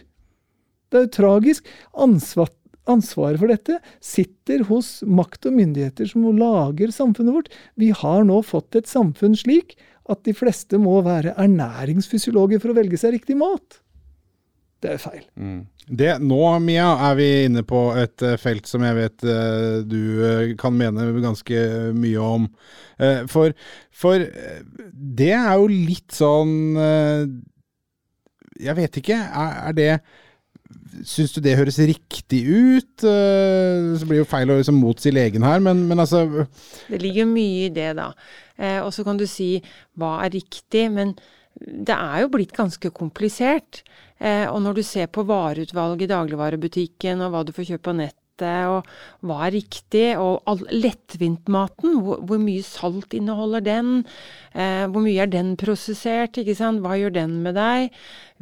Det 0.89 0.99
er 0.99 1.07
jo 1.07 1.15
tragisk. 1.17 1.67
Ansvar, 2.05 2.51
ansvaret 2.89 3.39
for 3.39 3.51
dette 3.51 3.79
sitter 4.03 4.65
hos 4.67 4.97
makt 5.07 5.47
og 5.49 5.57
myndigheter 5.59 6.09
som 6.09 6.25
lager 6.37 6.91
samfunnet 6.93 7.37
vårt. 7.37 7.51
Vi 7.79 7.93
har 7.95 8.25
nå 8.27 8.41
fått 8.45 8.75
et 8.79 8.89
samfunn 8.89 9.37
slik 9.39 9.77
at 10.11 10.23
de 10.27 10.33
fleste 10.35 10.79
må 10.81 10.97
være 11.05 11.35
ernæringsfysiologer 11.39 12.59
for 12.59 12.73
å 12.73 12.77
velge 12.77 12.99
seg 12.99 13.15
riktig 13.15 13.37
mat. 13.39 13.79
Det 14.83 14.91
er 14.91 14.99
feil. 14.99 15.23
Mm. 15.39 15.61
Det, 15.83 16.09
nå, 16.23 16.39
Mia, 16.63 16.89
er 17.07 17.15
vi 17.19 17.27
inne 17.45 17.63
på 17.67 17.85
et 17.99 18.23
uh, 18.23 18.35
felt 18.39 18.67
som 18.67 18.83
jeg 18.83 18.97
vet 18.97 19.25
uh, 19.27 19.79
du 19.87 19.99
uh, 20.19 20.51
kan 20.59 20.75
mene 20.75 21.09
ganske 21.23 21.63
mye 21.95 22.23
om. 22.23 22.49
for, 23.27 23.55
for 23.89 24.21
det 24.93 25.31
er 25.33 25.55
jo 25.57 25.65
litt 25.67 26.13
sånn 26.13 26.77
Jeg 28.61 28.75
vet 28.77 28.99
ikke. 29.01 29.17
Er, 29.17 29.55
er 29.71 29.73
det 29.75 29.87
Syns 31.03 31.33
du 31.35 31.41
det 31.43 31.57
høres 31.59 31.79
riktig 31.81 32.43
ut? 32.47 33.03
Så 33.03 34.07
blir 34.07 34.21
jo 34.21 34.29
feil 34.29 34.51
å 34.53 34.59
liksom 34.59 34.77
motsi 34.79 35.11
legen 35.11 35.43
her, 35.43 35.59
men, 35.63 35.85
men, 35.89 35.99
altså 35.99 36.45
Det 36.87 37.01
ligger 37.01 37.27
mye 37.29 37.65
i 37.65 37.71
det, 37.73 37.89
da. 37.97 38.11
og 38.85 38.91
så 38.95 39.03
kan 39.03 39.19
du 39.19 39.25
si 39.27 39.57
hva 39.99 40.19
er 40.23 40.35
riktig, 40.37 40.85
men 40.93 41.15
det 41.59 41.95
er 41.95 42.23
jo 42.23 42.31
blitt 42.33 42.53
ganske 42.55 42.91
komplisert. 42.95 43.83
Eh, 44.23 44.45
og 44.49 44.61
når 44.63 44.79
du 44.79 44.83
ser 44.87 45.09
på 45.11 45.25
vareutvalget 45.27 46.07
i 46.07 46.13
dagligvarebutikken, 46.13 47.23
og 47.23 47.33
hva 47.33 47.43
du 47.45 47.53
får 47.55 47.73
kjøpt 47.73 47.87
på 47.89 47.97
nettet, 47.97 48.21
og 48.43 48.87
hva 49.27 49.43
er 49.45 49.53
riktig, 49.59 50.05
og 50.19 50.63
lettvintmaten, 50.73 51.99
hvor, 52.01 52.23
hvor, 52.25 52.41
mye 52.41 52.63
salt 52.65 53.13
inneholder 53.15 53.63
den, 53.63 53.91
eh, 54.53 54.85
hvor 54.87 55.03
mye 55.03 55.25
er 55.25 55.31
den 55.31 55.55
prosessert, 55.59 56.37
ikke 56.37 56.55
sant, 56.57 56.83
hva 56.83 56.97
gjør 56.99 57.17
den 57.19 57.41
med 57.45 57.57
deg? 57.59 57.93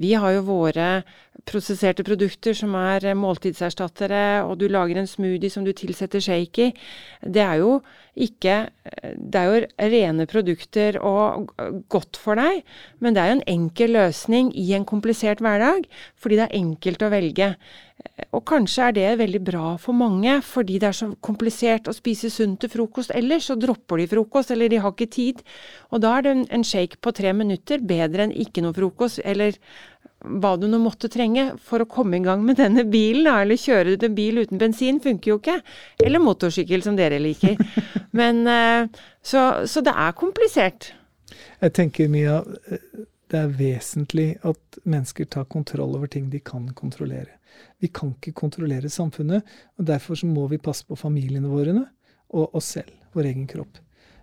Vi 0.01 0.13
har 0.17 0.33
jo 0.33 0.47
våre 0.47 1.03
prosesserte 1.47 2.03
produkter 2.05 2.55
som 2.57 2.73
er 2.77 3.05
måltidserstattere, 3.17 4.43
og 4.45 4.57
du 4.61 4.67
lager 4.71 4.99
en 4.99 5.09
smoothie 5.09 5.51
som 5.51 5.65
du 5.65 5.71
tilsetter 5.77 6.23
shake 6.23 6.69
i. 6.69 6.71
Det 7.21 7.43
er 7.43 7.61
jo 7.61 7.81
ikke 8.11 8.67
Det 8.83 9.39
er 9.39 9.45
jo 9.47 9.87
rene 9.93 10.25
produkter 10.27 10.97
og 10.99 11.53
godt 11.87 12.17
for 12.19 12.35
deg, 12.35 12.59
men 12.99 13.15
det 13.15 13.21
er 13.21 13.29
jo 13.29 13.37
en 13.37 13.47
enkel 13.53 13.93
løsning 13.95 14.49
i 14.51 14.73
en 14.75 14.83
komplisert 14.83 15.39
hverdag, 15.39 15.87
fordi 16.19 16.35
det 16.35 16.43
er 16.49 16.59
enkelt 16.59 17.05
å 17.07 17.11
velge. 17.13 17.47
Og 18.35 18.43
kanskje 18.47 18.87
er 18.87 18.95
det 18.95 19.07
veldig 19.21 19.41
bra 19.47 19.75
for 19.79 19.95
mange, 19.95 20.41
fordi 20.43 20.79
det 20.81 20.89
er 20.89 20.97
så 20.97 21.07
komplisert 21.23 21.87
å 21.87 21.95
spise 21.95 22.29
sunt 22.33 22.59
til 22.61 22.71
frokost 22.73 23.13
ellers, 23.15 23.47
så 23.47 23.55
dropper 23.59 24.01
de 24.01 24.09
frokost, 24.11 24.51
eller 24.51 24.71
de 24.71 24.79
har 24.83 24.91
ikke 24.91 25.09
tid. 25.11 25.41
Og 25.91 26.00
da 26.03 26.17
er 26.17 26.25
det 26.25 26.35
en 26.53 26.65
shake 26.67 26.99
på 27.01 27.13
tre 27.15 27.33
minutter 27.37 27.81
bedre 27.85 28.27
enn 28.27 28.35
ikke 28.43 28.63
noe 28.65 28.75
frokost, 28.75 29.21
eller 29.23 29.57
hva 30.21 30.53
du 30.59 30.67
nå 30.69 30.77
måtte 30.81 31.09
trenge 31.09 31.47
for 31.65 31.81
å 31.81 31.89
komme 31.89 32.19
i 32.19 32.23
gang 32.25 32.43
med 32.45 32.59
denne 32.61 32.85
bilen, 32.89 33.29
eller 33.31 33.57
kjøre 33.57 33.95
ut 33.95 34.05
en 34.05 34.17
bil 34.17 34.41
uten 34.43 34.61
bensin, 34.61 35.01
funker 35.01 35.33
jo 35.33 35.39
ikke. 35.39 35.57
Eller 36.05 36.21
motorsykkel, 36.21 36.83
som 36.85 36.97
dere 36.97 37.17
liker. 37.21 37.57
Men 38.19 38.43
eh, 38.49 39.01
så, 39.25 39.65
så 39.65 39.81
det 39.85 39.95
er 39.97 40.17
komplisert. 40.17 40.91
Jeg 41.61 41.73
tenker, 41.77 42.09
Mia, 42.11 42.41
det 43.31 43.39
er 43.39 43.53
vesentlig 43.57 44.35
at 44.45 44.81
mennesker 44.83 45.29
tar 45.31 45.47
kontroll 45.49 45.95
over 45.97 46.11
ting 46.11 46.29
de 46.29 46.41
kan 46.43 46.67
kontrollere. 46.77 47.39
Vi 47.81 47.89
kan 47.93 48.13
ikke 48.13 48.35
kontrollere 48.37 48.89
samfunnet, 48.89 49.47
og 49.79 49.87
derfor 49.87 50.19
så 50.19 50.29
må 50.29 50.45
vi 50.51 50.61
passe 50.61 50.85
på 50.87 50.97
familiene 50.99 51.49
våre 51.49 51.73
og 52.31 52.55
oss 52.55 52.75
selv, 52.77 52.93
vår 53.15 53.31
egen 53.33 53.47
kropp. 53.49 53.81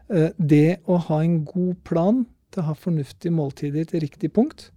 Eh, 0.09 0.33
det 0.37 0.81
å 0.89 0.97
ha 1.09 1.21
en 1.23 1.43
god 1.45 1.77
plan 1.85 2.25
til 2.53 2.63
å 2.63 2.69
ha 2.71 2.77
fornuftige 2.77 3.35
måltider 3.35 3.89
til 3.89 4.05
riktig 4.07 4.33
punkt, 4.37 4.71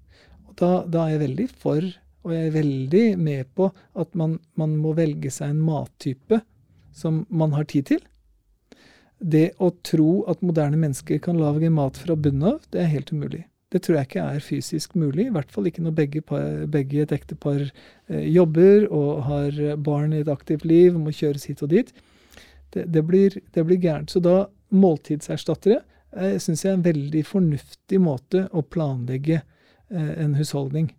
da, 0.60 0.84
da, 0.84 1.06
er 1.06 1.15
jeg 1.15 1.22
veldig 1.24 1.48
for, 1.63 1.86
og 2.22 2.34
jeg 2.36 2.48
er 2.50 2.56
veldig 2.58 3.06
med 3.17 3.52
på 3.58 3.70
at 3.72 4.17
man, 4.20 4.36
man, 4.60 4.76
må 4.78 4.91
velge 4.98 5.32
seg 5.34 5.54
en 5.54 5.62
mattype 5.65 6.41
som 6.94 7.24
man 7.32 7.56
har 7.56 7.65
tid 7.72 7.88
til. 7.94 8.04
Det 9.22 9.54
å 9.62 9.72
tro 9.86 10.26
at 10.30 10.44
moderne 10.44 10.78
mennesker 10.82 11.22
kan 11.24 11.39
lage 11.39 11.72
mat 11.74 11.98
fra 12.02 12.17
bunnen 12.17 12.52
av, 12.52 12.67
det 12.74 12.84
er 12.84 12.91
helt 12.91 13.13
umulig. 13.15 13.46
Det 13.72 13.80
tror 13.86 13.98
jeg 13.98 14.10
ikke 14.10 14.28
er 14.28 14.44
fysisk 14.44 14.96
mulig, 15.00 15.30
i 15.30 15.34
hvert 15.34 15.52
fall 15.54 15.70
ikke 15.70 15.86
når 15.86 15.96
begge, 15.96 16.22
par, 16.28 16.65
begge 16.67 17.06
et 17.06 17.13
ektepar 17.15 17.63
eh, 17.63 18.26
jobber 18.28 18.89
og 18.91 19.24
har 19.30 19.62
barn 19.80 20.12
i 20.12 20.26
et 20.26 20.32
aktivt 20.32 20.67
liv 20.67 20.91
og 20.91 21.06
må 21.06 21.15
kjøres 21.15 21.48
hit 21.48 21.63
og 21.63 21.72
dit. 21.72 21.94
Det, 22.76 22.84
det, 22.91 23.06
blir, 23.08 23.39
det 23.56 23.63
blir 23.63 23.80
gærent. 23.80 24.12
Så 24.12 24.20
da 24.20 24.50
måltidserstattere 24.72 25.82
eh, 26.16 26.38
syns 26.42 26.66
jeg 26.66 26.74
er 26.74 26.78
en 26.80 26.86
veldig 26.86 27.24
fornuftig 27.28 28.00
måte 28.02 28.48
å 28.52 28.64
planlegge 28.64 29.42
Eh, 29.92 30.24
en 30.24 30.36
husholdning. 30.36 30.96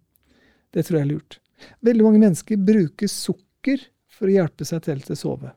Det 0.71 0.85
tror 0.85 0.99
jeg 0.99 1.07
er 1.07 1.13
lurt. 1.15 1.39
Veldig 1.81 2.05
mange 2.05 2.21
mennesker 2.21 2.61
bruker 2.61 3.09
sukker 3.09 3.87
for 4.13 4.29
å 4.29 4.35
hjelpe 4.35 4.67
seg 4.69 4.83
til 4.85 5.01
til 5.01 5.15
å 5.15 5.21
sove. 5.21 5.53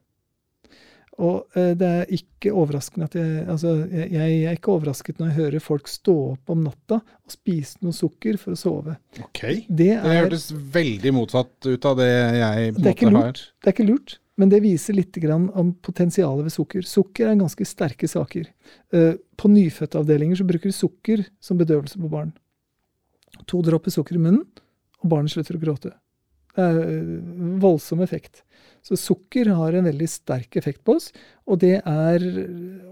Og 1.20 1.58
eh, 1.60 1.74
det 1.80 1.90
er 1.90 2.14
ikke 2.16 2.54
overraskende 2.56 3.10
at 3.10 3.18
jeg, 3.20 3.44
altså, 3.52 3.74
jeg, 3.92 4.08
jeg, 4.14 4.38
er 4.48 4.56
ikke 4.56 4.72
overrasket 4.76 5.20
når 5.20 5.32
jeg 5.32 5.40
hører 5.40 5.64
folk 5.64 5.92
stå 5.92 6.16
opp 6.30 6.56
om 6.56 6.64
natta 6.64 7.02
og 7.02 7.36
spise 7.36 7.84
noe 7.84 7.96
sukker 7.96 8.40
for 8.40 8.56
å 8.56 8.60
sove. 8.60 8.96
Ok. 9.20 9.44
Det, 9.68 9.92
er, 9.98 10.04
det 10.08 10.18
hørtes 10.22 10.50
veldig 10.76 11.16
motsatt 11.16 11.72
ut 11.72 11.90
av 11.92 12.00
det 12.00 12.12
jeg 12.12 12.76
på 12.78 12.86
en 12.86 12.88
måte 12.88 13.16
har. 13.20 13.44
Det 13.64 13.72
er 13.72 13.78
ikke 13.78 13.90
lurt, 13.90 14.20
men 14.36 14.52
det 14.52 14.62
viser 14.66 14.98
litt 14.98 15.18
om 15.32 15.74
potensialet 15.80 16.48
ved 16.48 16.54
sukker. 16.54 16.88
Sukker 16.88 17.30
er 17.30 17.40
ganske 17.40 17.68
sterke 17.68 18.08
saker. 18.08 18.50
Uh, 18.94 19.16
på 19.40 19.52
nyfødtavdelinger 19.52 20.44
bruker 20.44 20.72
de 20.72 20.76
sukker 20.76 21.24
som 21.40 21.60
bedøvelse 21.60 22.00
på 22.02 22.12
barn. 22.12 22.34
To 23.48 23.62
dråper 23.64 23.92
sukker 23.92 24.16
i 24.16 24.22
munnen, 24.22 24.44
og 25.04 25.12
barnet 25.12 25.34
slutter 25.34 25.58
å 25.58 25.64
gråte. 25.64 25.92
Det 26.56 26.64
er 26.64 26.78
eh, 26.80 27.16
voldsom 27.60 28.00
effekt. 28.06 28.46
Så 28.86 28.96
sukker 28.96 29.50
har 29.58 29.76
en 29.76 29.90
veldig 29.90 30.08
sterk 30.08 30.56
effekt 30.56 30.86
på 30.88 30.96
oss, 30.96 31.10
og 31.44 31.60
det 31.60 31.82
er 31.82 32.24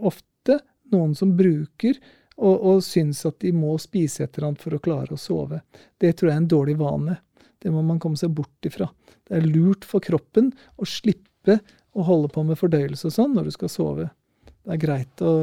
ofte 0.04 0.60
noen 0.92 1.14
som 1.16 1.32
bruker 1.38 1.96
og, 2.36 2.56
og 2.58 2.82
syns 2.86 3.24
at 3.30 3.40
de 3.44 3.54
må 3.56 3.76
spise 3.82 4.26
et 4.26 4.36
eller 4.36 4.52
annet 4.52 4.64
for 4.66 4.76
å 4.76 4.82
klare 4.84 5.16
å 5.16 5.22
sove. 5.22 5.62
Det 6.02 6.12
tror 6.18 6.32
jeg 6.32 6.36
er 6.36 6.44
en 6.44 6.52
dårlig 6.56 6.76
vane. 6.82 7.20
Det 7.62 7.72
må 7.72 7.84
man 7.86 8.02
komme 8.04 8.20
seg 8.20 8.34
bort 8.36 8.68
ifra. 8.68 8.90
Det 9.24 9.38
er 9.38 9.48
lurt 9.48 9.88
for 9.88 10.04
kroppen 10.04 10.52
å 10.76 10.88
slippe 10.90 11.33
å 11.94 12.06
holde 12.08 12.32
på 12.34 12.44
med 12.48 12.60
fordøyelse 12.60 13.10
og 13.10 13.16
sånn 13.16 13.34
når 13.38 13.50
du 13.50 13.56
skal 13.56 13.72
sove. 13.72 14.10
Det 14.64 14.76
er 14.76 14.82
greit 14.82 15.24
å 15.24 15.34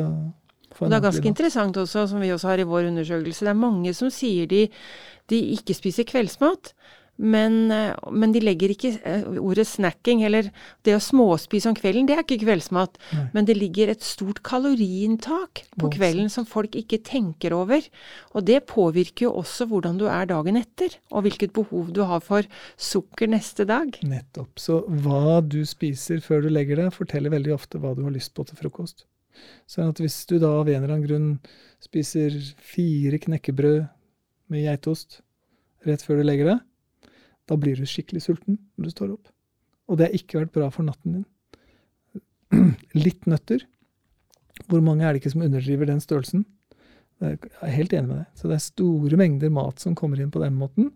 få 0.75 0.87
og 0.87 0.93
det 0.93 1.01
er 1.01 1.05
ganske 1.05 1.29
interessant 1.29 1.77
også, 1.83 2.07
som 2.13 2.23
vi 2.23 2.31
også 2.33 2.53
har 2.53 2.63
i 2.63 2.69
vår 2.69 2.89
undersøkelse. 2.93 3.47
Det 3.47 3.53
er 3.53 3.59
mange 3.59 3.93
som 3.97 4.11
sier 4.15 4.47
de, 4.51 4.65
de 5.31 5.41
ikke 5.57 5.75
spiser 5.77 6.07
kveldsmat. 6.09 6.73
Men, 7.21 7.71
eh, 7.71 7.93
men, 8.11 8.33
de 8.33 8.41
legger 8.41 8.73
ikke 8.73 8.95
eh, 9.05 9.27
ordet 9.43 9.67
snacking, 9.69 10.23
eller 10.25 10.49
det 10.87 10.95
å 10.97 11.03
småspise 11.05 11.69
om 11.69 11.77
kvelden, 11.77 12.07
det 12.09 12.17
er 12.17 12.25
ikke 12.25 12.41
kveldsmat. 12.47 12.97
Nei. 13.13 13.25
Men 13.35 13.49
det 13.49 13.59
ligger 13.59 13.93
et 13.93 14.05
stort 14.07 14.41
kaloriinntak 14.47 15.67
på 15.77 15.91
kvelden 15.93 16.33
som 16.33 16.49
folk 16.49 16.79
ikke 16.81 17.03
tenker 17.05 17.53
over. 17.57 17.85
Og 18.33 18.47
det 18.49 18.63
påvirker 18.71 19.29
jo 19.29 19.35
også 19.43 19.69
hvordan 19.69 20.01
du 20.01 20.07
er 20.09 20.31
dagen 20.31 20.57
etter, 20.61 20.97
og 21.13 21.27
hvilket 21.27 21.53
behov 21.57 21.93
du 21.97 22.03
har 22.09 22.25
for 22.25 22.49
sukker 22.81 23.29
neste 23.29 23.69
dag. 23.69 24.01
Nettopp. 24.01 24.57
Så 24.63 24.81
hva 25.05 25.41
du 25.45 25.61
spiser 25.69 26.25
før 26.25 26.47
du 26.47 26.51
legger 26.53 26.81
deg, 26.81 26.95
forteller 26.97 27.37
veldig 27.37 27.53
ofte 27.59 27.83
hva 27.83 27.93
du 27.99 28.07
har 28.07 28.17
lyst 28.17 28.33
på 28.33 28.49
til 28.49 28.57
frokost. 28.63 29.05
Sånn 29.69 29.93
at 29.93 30.01
hvis 30.01 30.23
du 30.29 30.39
da 30.41 30.55
av 30.61 30.69
en 30.69 30.81
eller 30.81 30.97
annen 30.97 31.07
grunn 31.07 31.29
spiser 31.85 32.35
fire 32.65 33.21
knekkebrød 33.21 33.85
med 34.51 34.65
geitost 34.67 35.21
rett 35.87 36.03
før 36.05 36.21
du 36.21 36.27
legger 36.27 36.55
deg, 36.55 36.67
da 37.51 37.59
blir 37.59 37.79
du 37.79 37.89
skikkelig 37.89 38.23
sulten 38.23 38.61
når 38.79 38.87
du 38.87 38.95
står 38.95 39.13
opp. 39.17 39.31
Og 39.91 39.99
det 39.99 40.07
har 40.07 40.17
ikke 40.17 40.45
vært 40.45 40.55
bra 40.55 40.69
for 40.71 40.87
natten 40.87 41.19
din. 41.19 41.27
Litt 43.05 43.27
nøtter. 43.31 43.65
Hvor 44.71 44.85
mange 44.85 45.03
er 45.03 45.13
det 45.13 45.23
ikke 45.23 45.33
som 45.35 45.43
underdriver 45.47 45.91
den 45.91 46.03
størrelsen? 46.05 46.45
Jeg 47.21 47.41
er 47.61 47.75
helt 47.75 47.93
enig 47.97 48.09
med 48.09 48.23
deg. 48.23 48.29
Så 48.39 48.49
det 48.49 48.57
er 48.57 48.69
store 48.69 49.19
mengder 49.19 49.53
mat 49.53 49.83
som 49.83 49.97
kommer 49.99 50.23
inn 50.23 50.31
på 50.33 50.43
den 50.45 50.55
måten. 50.61 50.93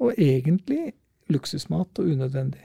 Og 0.00 0.16
egentlig 0.16 0.94
luksusmat 1.28 2.00
og 2.00 2.08
unødvendig. 2.08 2.64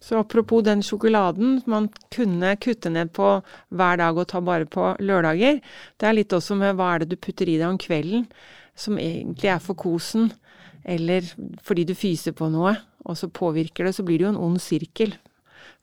Så 0.00 0.16
apropos 0.16 0.64
den 0.64 0.80
sjokoladen 0.80 1.58
man 1.68 1.90
kunne 2.08 2.54
kutte 2.56 2.88
ned 2.88 3.12
på 3.12 3.34
hver 3.68 4.00
dag 4.00 4.16
og 4.16 4.30
ta 4.32 4.40
bare 4.40 4.64
på 4.64 4.94
lørdager. 5.04 5.60
Det 6.00 6.08
er 6.08 6.16
litt 6.16 6.32
også 6.32 6.56
med 6.56 6.78
hva 6.78 6.94
er 6.94 7.02
det 7.02 7.10
du 7.12 7.20
putter 7.20 7.44
i 7.44 7.58
deg 7.60 7.68
om 7.68 7.76
kvelden, 7.80 8.24
som 8.72 8.96
egentlig 8.96 9.52
er 9.52 9.60
for 9.60 9.76
kosen 9.76 10.30
eller 10.84 11.26
fordi 11.64 11.86
du 11.88 11.94
fyser 11.98 12.34
på 12.36 12.50
noe, 12.52 12.74
og 13.04 13.16
så 13.18 13.30
påvirker 13.32 13.88
det, 13.88 13.94
så 13.96 14.04
blir 14.06 14.20
det 14.20 14.28
jo 14.28 14.32
en 14.34 14.44
ond 14.48 14.60
sirkel. 14.62 15.14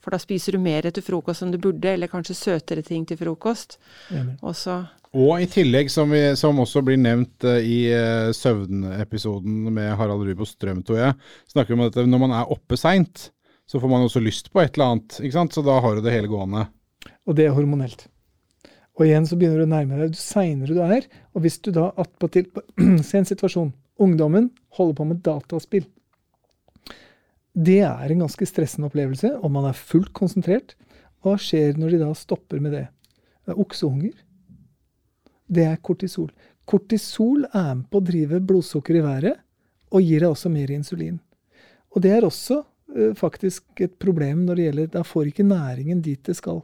For 0.03 0.13
da 0.13 0.19
spiser 0.21 0.55
du 0.55 0.61
mer 0.61 0.85
etter 0.87 1.03
frokost 1.05 1.43
enn 1.43 1.53
du 1.53 1.59
burde, 1.61 1.89
eller 1.91 2.11
kanskje 2.11 2.37
søtere 2.37 2.83
ting 2.85 3.05
til 3.07 3.19
frokost. 3.19 3.77
Og, 4.41 4.53
så 4.55 4.83
og 5.17 5.41
i 5.41 5.47
tillegg, 5.49 5.89
som, 5.91 6.11
vi, 6.13 6.21
som 6.37 6.59
også 6.61 6.83
blir 6.85 6.99
nevnt 7.01 7.45
uh, 7.47 7.57
i 7.57 7.87
uh, 7.89 8.33
søvnepisoden 8.35 9.71
med 9.73 9.95
Harald 9.99 10.27
Rubo 10.27 10.45
Strøm, 10.45 10.83
tror 10.85 11.01
jeg, 11.01 11.17
snakker 11.53 11.73
vi 11.73 11.79
om 11.79 11.87
at 11.87 11.97
når 12.05 12.23
man 12.25 12.35
er 12.37 12.53
oppe 12.53 12.77
seint, 12.79 13.29
så 13.67 13.81
får 13.83 13.91
man 13.91 14.05
også 14.05 14.21
lyst 14.23 14.51
på 14.53 14.61
et 14.61 14.77
eller 14.77 14.93
annet. 14.93 15.17
ikke 15.21 15.35
sant? 15.35 15.55
Så 15.55 15.63
da 15.65 15.79
har 15.83 15.95
du 15.95 16.05
det 16.05 16.13
hele 16.13 16.29
gående. 16.31 16.67
Og 17.27 17.35
det 17.35 17.47
er 17.47 17.55
hormonelt. 17.55 18.07
Og 18.97 19.05
igjen 19.05 19.27
så 19.29 19.37
begynner 19.37 19.61
du 19.61 19.67
å 19.67 19.73
nærme 19.73 19.97
deg 19.99 20.13
jo 20.13 20.21
seinere 20.21 20.75
du 20.75 20.79
er. 20.83 21.07
Og 21.35 21.43
hvis 21.43 21.59
du 21.61 21.73
da 21.75 21.89
attpåtil 21.99 22.47
Se 23.07 23.19
en 23.19 23.27
situasjon. 23.27 23.73
Ungdommen 23.97 24.51
holder 24.77 24.97
på 24.97 25.07
med 25.09 25.21
dataspill. 25.25 25.87
Det 27.57 27.79
er 27.81 28.11
en 28.11 28.21
ganske 28.21 28.45
stressende 28.45 28.91
opplevelse, 28.91 29.31
og 29.41 29.49
man 29.51 29.65
er 29.65 29.77
fullt 29.77 30.11
konsentrert. 30.13 30.75
Hva 31.25 31.33
skjer 31.41 31.79
når 31.79 31.95
de 31.95 32.01
da 32.03 32.11
stopper 32.13 32.61
med 32.61 32.75
det? 32.77 32.85
Det 33.45 33.55
er 33.55 33.61
oksehunger. 33.63 34.13
Det 35.47 35.65
er 35.65 35.81
kortisol. 35.81 36.29
Kortisol 36.67 37.47
er 37.47 37.73
med 37.79 37.87
på 37.89 38.01
å 38.01 38.05
drive 38.05 38.41
blodsukkeret 38.43 39.01
i 39.01 39.05
været, 39.05 39.41
og 39.89 40.03
gir 40.03 40.21
deg 40.21 40.33
også 40.33 40.51
mer 40.53 40.73
insulin. 40.75 41.17
Og 41.95 42.03
det 42.03 42.11
er 42.13 42.27
også 42.27 42.59
uh, 42.61 43.13
faktisk 43.17 43.81
et 43.81 43.95
problem 43.97 44.43
når 44.45 44.59
det 44.59 44.65
gjelder 44.67 44.89
Da 44.97 45.03
får 45.07 45.31
ikke 45.31 45.47
næringen 45.47 46.03
dit 46.03 46.21
det 46.27 46.35
skal. 46.37 46.61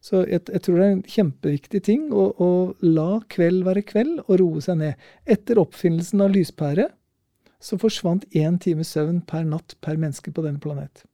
Så 0.00 0.22
jeg, 0.24 0.46
jeg, 0.48 0.62
tror 0.64 0.78
det 0.78 0.84
er 0.84 0.94
en 0.94 1.04
kjempeviktig 1.14 1.82
ting 1.84 2.06
å, 2.16 2.30
å, 2.40 2.48
la 2.80 3.20
kveld 3.32 3.66
være 3.66 3.84
kveld 3.84 4.22
og 4.22 4.32
roe 4.40 4.62
seg 4.64 4.80
ned. 4.80 5.06
Etter 5.28 5.60
oppfinnelsen 5.60 6.24
av 6.24 6.32
lyspære 6.32 6.88
så 7.60 7.76
forsvant 7.80 8.24
én 8.32 8.56
time 8.62 8.86
søvn 8.88 9.20
per 9.28 9.44
natt 9.44 9.76
per 9.84 10.00
menneske 10.00 10.32
på 10.32 10.44
denne 10.46 10.62
planet. 10.62 11.04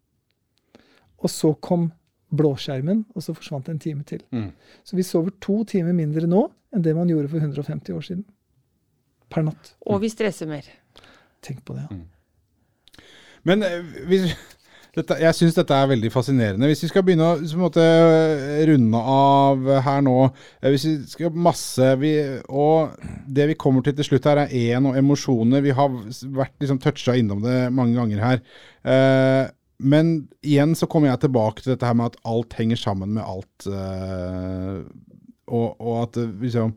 Og 1.19 1.33
så 1.33 1.51
kom 1.59 1.91
blåskjermen, 2.37 3.05
og 3.15 3.23
så 3.23 3.35
forsvant 3.35 3.69
en 3.71 3.83
time 3.83 4.07
til. 4.07 4.23
Mm. 4.35 4.51
Så 4.87 4.99
vi 4.99 5.05
sover 5.07 5.35
to 5.43 5.61
timer 5.67 5.95
mindre 5.97 6.27
nå 6.31 6.47
enn 6.75 6.85
det 6.85 6.95
man 6.95 7.11
gjorde 7.11 7.31
for 7.33 7.43
150 7.43 7.97
år 7.97 8.07
siden. 8.07 8.25
Per 9.33 9.47
natt. 9.47 9.73
Og 9.91 9.99
vi 10.03 10.11
stresser 10.13 10.47
mer. 10.51 10.67
Tenk 11.43 11.65
på 11.67 11.75
det, 11.75 11.87
ja. 11.89 11.97
Mm. 11.97 13.03
Men 13.47 13.63
eh, 13.63 13.83
hvis, 14.11 14.33
dette, 14.97 15.17
jeg 15.21 15.37
syns 15.37 15.57
dette 15.59 15.77
er 15.77 15.91
veldig 15.91 16.11
fascinerende. 16.13 16.69
Hvis 16.71 16.87
vi 16.87 16.89
skal 16.89 17.05
begynne 17.05 17.29
å 17.35 17.61
måte, 17.61 17.85
runde 18.71 19.03
av 19.13 19.67
her 19.85 20.05
nå 20.05 20.15
eh, 20.25 20.71
Hvis 20.73 20.87
vi 20.89 20.95
skal 21.11 21.37
masse 21.37 21.91
vi, 22.01 22.15
Og 22.49 22.95
det 23.29 23.51
vi 23.53 23.59
kommer 23.61 23.85
til 23.85 23.97
til 23.99 24.09
slutt 24.09 24.29
her, 24.31 24.47
er 24.47 24.55
én 24.57 24.89
og 24.89 24.97
emosjoner. 24.97 25.65
Vi 25.65 25.75
har 25.77 25.93
vært 26.39 26.57
liksom 26.63 26.81
toucha 26.81 27.17
innom 27.19 27.45
det 27.45 27.67
mange 27.77 27.99
ganger 27.99 28.25
her. 28.25 28.43
Eh, 28.89 29.45
men 29.77 30.15
igjen 30.41 30.73
så 30.79 30.89
kommer 30.89 31.11
jeg 31.11 31.27
tilbake 31.27 31.61
til 31.61 31.75
dette 31.75 31.85
her 31.85 31.97
med 31.99 32.15
at 32.15 32.21
alt 32.25 32.57
henger 32.57 32.81
sammen 32.81 33.13
med 33.19 33.25
alt. 33.27 33.69
Eh, 33.69 34.79
og, 35.47 35.77
og, 35.77 35.97
at 36.07 36.17
liksom 36.41 36.73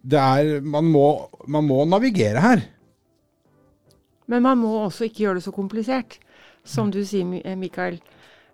Det 0.00 0.20
er 0.20 0.62
Man 0.62 0.86
må, 0.88 1.26
man 1.48 1.66
må 1.66 1.82
navigere 1.84 2.40
her. 2.40 2.62
Men 4.30 4.46
man 4.46 4.62
må 4.62 4.70
også 4.86 5.08
ikke 5.08 5.26
gjøre 5.26 5.40
det 5.40 5.44
så 5.44 5.52
komplisert 5.52 6.20
som 6.64 6.90
du 6.90 7.02
sier, 7.04 7.40
eh, 7.44 7.56
Mikael. 7.56 8.00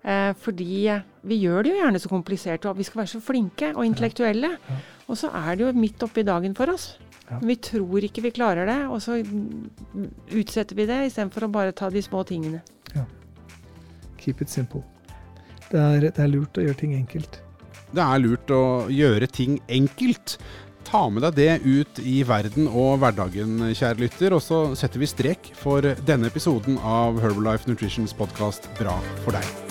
Eh, 0.02 0.32
fordi 0.32 1.02
vi 1.28 1.36
gjør 1.42 1.62
det 1.62 1.74
jo 1.74 1.82
gjerne 1.82 2.00
så 2.00 2.08
komplisert, 2.08 2.64
og 2.66 2.78
vi 2.78 2.86
skal 2.88 3.02
være 3.02 3.12
så 3.12 3.20
flinke 3.20 3.74
og 3.74 3.84
intellektuelle. 3.84 4.56
Ja. 4.56 4.78
Og 5.08 5.18
så 5.20 5.30
er 5.34 5.56
det 5.56 5.66
jo 5.66 5.72
midt 5.76 6.02
oppi 6.02 6.24
dagen 6.24 6.54
for 6.56 6.72
oss. 6.72 6.98
Ja. 7.30 7.38
Vi 7.44 7.56
tror 7.56 8.02
ikke 8.02 8.22
vi 8.22 8.32
klarer 8.34 8.66
det, 8.66 8.78
og 8.90 9.02
så 9.02 9.20
utsetter 10.34 10.74
vi 10.76 10.86
det 10.88 11.04
istedenfor 11.06 11.46
å 11.46 11.52
bare 11.52 11.72
ta 11.76 11.90
de 11.90 12.02
små 12.02 12.24
tingene. 12.26 12.62
Ja. 12.94 13.04
Keep 14.18 14.42
it 14.42 14.50
simple. 14.50 14.82
Det 15.70 15.78
er, 15.78 16.08
det 16.08 16.18
er 16.18 16.32
lurt 16.32 16.58
å 16.58 16.64
gjøre 16.64 16.80
ting 16.80 16.96
enkelt. 16.96 17.38
Det 17.90 18.02
er 18.02 18.22
lurt 18.22 18.50
å 18.50 18.88
gjøre 18.90 19.28
ting 19.30 19.60
enkelt. 19.68 20.38
Ta 20.90 21.04
med 21.06 21.22
deg 21.22 21.36
det 21.36 21.52
ut 21.62 22.00
i 22.02 22.16
verden 22.26 22.66
og 22.66 22.96
hverdagen, 22.98 23.60
kjære 23.70 24.02
lytter. 24.02 24.34
Og 24.34 24.42
så 24.42 24.62
setter 24.74 24.98
vi 24.98 25.10
strek 25.10 25.52
for 25.54 25.86
denne 26.02 26.26
episoden 26.26 26.82
av 26.82 27.22
Herbalife 27.22 27.70
Nutritions 27.70 28.16
podkast 28.18 28.66
Bra 28.80 28.98
for 29.22 29.38
deg. 29.38 29.69